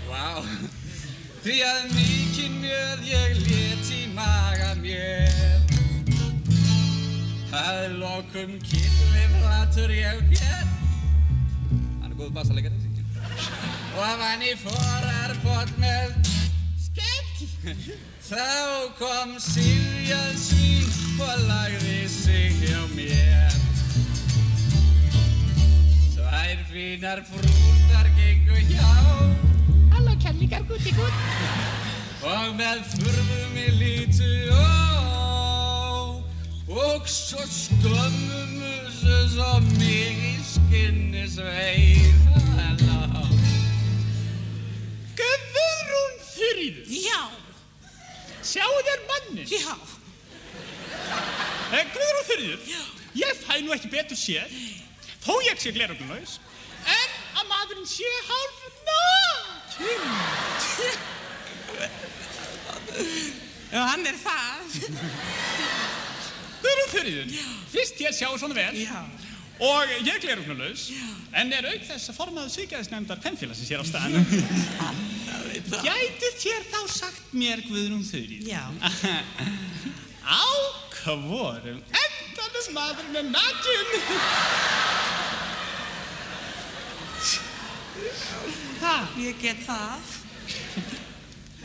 Vá. 0.08 0.46
Því 1.44 1.58
að 1.66 1.82
mikinn 1.92 2.62
mjöð 2.62 3.04
ég 3.10 3.42
let 3.44 3.92
í 3.92 4.06
maga 4.16 4.72
mér. 4.80 5.66
Að 7.56 8.00
lokum 8.00 8.56
kynli 8.64 9.28
flatur 9.36 9.92
ég 9.96 10.24
fér 10.32 10.66
Hann 12.02 12.10
er 12.10 12.18
góð 12.18 12.34
bassalegari 12.36 12.76
Og 13.96 14.24
hann 14.24 14.44
í 14.44 14.52
forarbót 14.60 15.72
með 15.80 16.18
skegg 16.82 17.25
Þá 18.30 18.96
kom 18.96 19.34
Sirjan 19.44 20.38
sín 20.40 20.88
og 21.20 21.42
lagði 21.50 22.06
sig 22.08 22.54
hjá 22.62 22.80
mér. 22.94 23.58
Tvær 26.14 26.64
fínar 26.70 27.24
frúnar 27.28 28.08
gengu 28.16 28.62
hjá. 28.70 28.94
Halló 29.92 30.16
kærlingar 30.24 30.64
gutti 30.70 30.96
gutt 30.96 32.24
Og 32.26 32.56
með 32.58 32.82
furðum 32.94 33.60
í 33.60 33.68
lítu 33.82 34.32
ó 34.56 36.24
Og 36.72 37.06
svo 37.12 37.44
skömmum 37.52 38.56
þessu 38.64 39.20
svo 39.36 39.52
mig 39.76 40.24
í 40.32 40.36
skinni 40.56 41.28
sveið 41.36 42.45
Þuríður 46.56 46.88
Já, 47.04 47.22
Sjáu 48.46 48.76
þér 48.88 49.02
mannin 49.12 49.50
já, 49.52 49.76
Eh, 51.76 51.84
Guðrún 51.92 52.28
Þuríður 52.30 52.60
Ég 53.20 53.40
fæ 53.44 53.54
nú 53.66 53.74
ekki 53.76 53.90
betur 53.92 54.20
séð 54.20 54.54
Þó 55.26 55.34
ég 55.50 55.60
sé 55.60 55.74
gleruglaus 55.76 56.38
En 56.86 57.10
að 57.42 57.50
maðurinn 57.50 57.88
sé 57.90 58.08
hálf 58.30 58.60
nakinn. 58.86 60.04
Já, 63.74 63.82
hann 63.90 64.06
er 64.08 64.20
það. 64.22 64.76
Guðrún 66.62 66.92
Þuríður 66.94 67.34
Fyrst 67.74 68.00
ég 68.06 68.16
sjáu 68.16 68.38
svona 68.40 68.56
vel. 68.56 68.78
Já, 68.86 69.02
Og 69.64 69.92
ég 70.04 70.10
er 70.12 70.20
gleruglaus 70.20 70.90
En 71.36 71.54
er 71.56 71.68
auk 71.70 71.84
þess 71.88 72.12
að 72.12 72.18
formaðu 72.18 72.52
síkæðisnefndar 72.56 73.22
pennfélagsins 73.24 73.70
hér 73.72 73.84
á 73.84 73.86
staðan. 73.88 74.26
Gætu 75.86 76.32
þér 76.42 76.66
þá 76.72 76.82
sagt 76.92 77.32
mér 77.36 77.64
Guðrún 77.68 78.04
Já, 78.44 78.64
Á 80.26 80.44
hvorum 81.06 81.80
endanum 82.02 82.68
maðurinn 82.76 83.20
er 83.22 83.28
nakinn 83.30 83.92
Það 88.82 89.16
ég 89.24 89.40
get 89.42 89.62
það. 89.66 90.12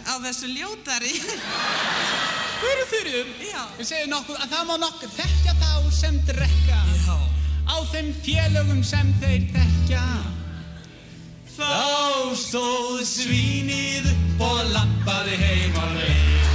Á 0.07 0.14
þessu 0.24 0.53
ljótari. 0.55 1.12
Guðrún 2.61 3.34
Já. 3.45 3.64
Við 3.80 3.91
segjum 3.91 4.14
nokkuð 4.14 4.41
að 4.45 4.55
það 4.55 4.70
má 4.70 4.76
nokkuð 4.86 5.18
þekkja 5.18 5.59
þá 5.61 5.93
sem 6.01 6.22
drekka 6.30 6.80
Já 6.95 7.30
á 7.70 7.76
þeim 7.92 8.10
félögum 8.24 8.82
sem 8.86 9.14
þeir 9.22 9.46
tekja 9.54 10.04
Þá 11.54 12.34
stóð 12.40 13.02
svínið 13.06 14.10
og 14.42 14.60
lappaði 14.74 15.36
heim 15.44 15.78
á 15.78 15.86
veginn 15.94 16.49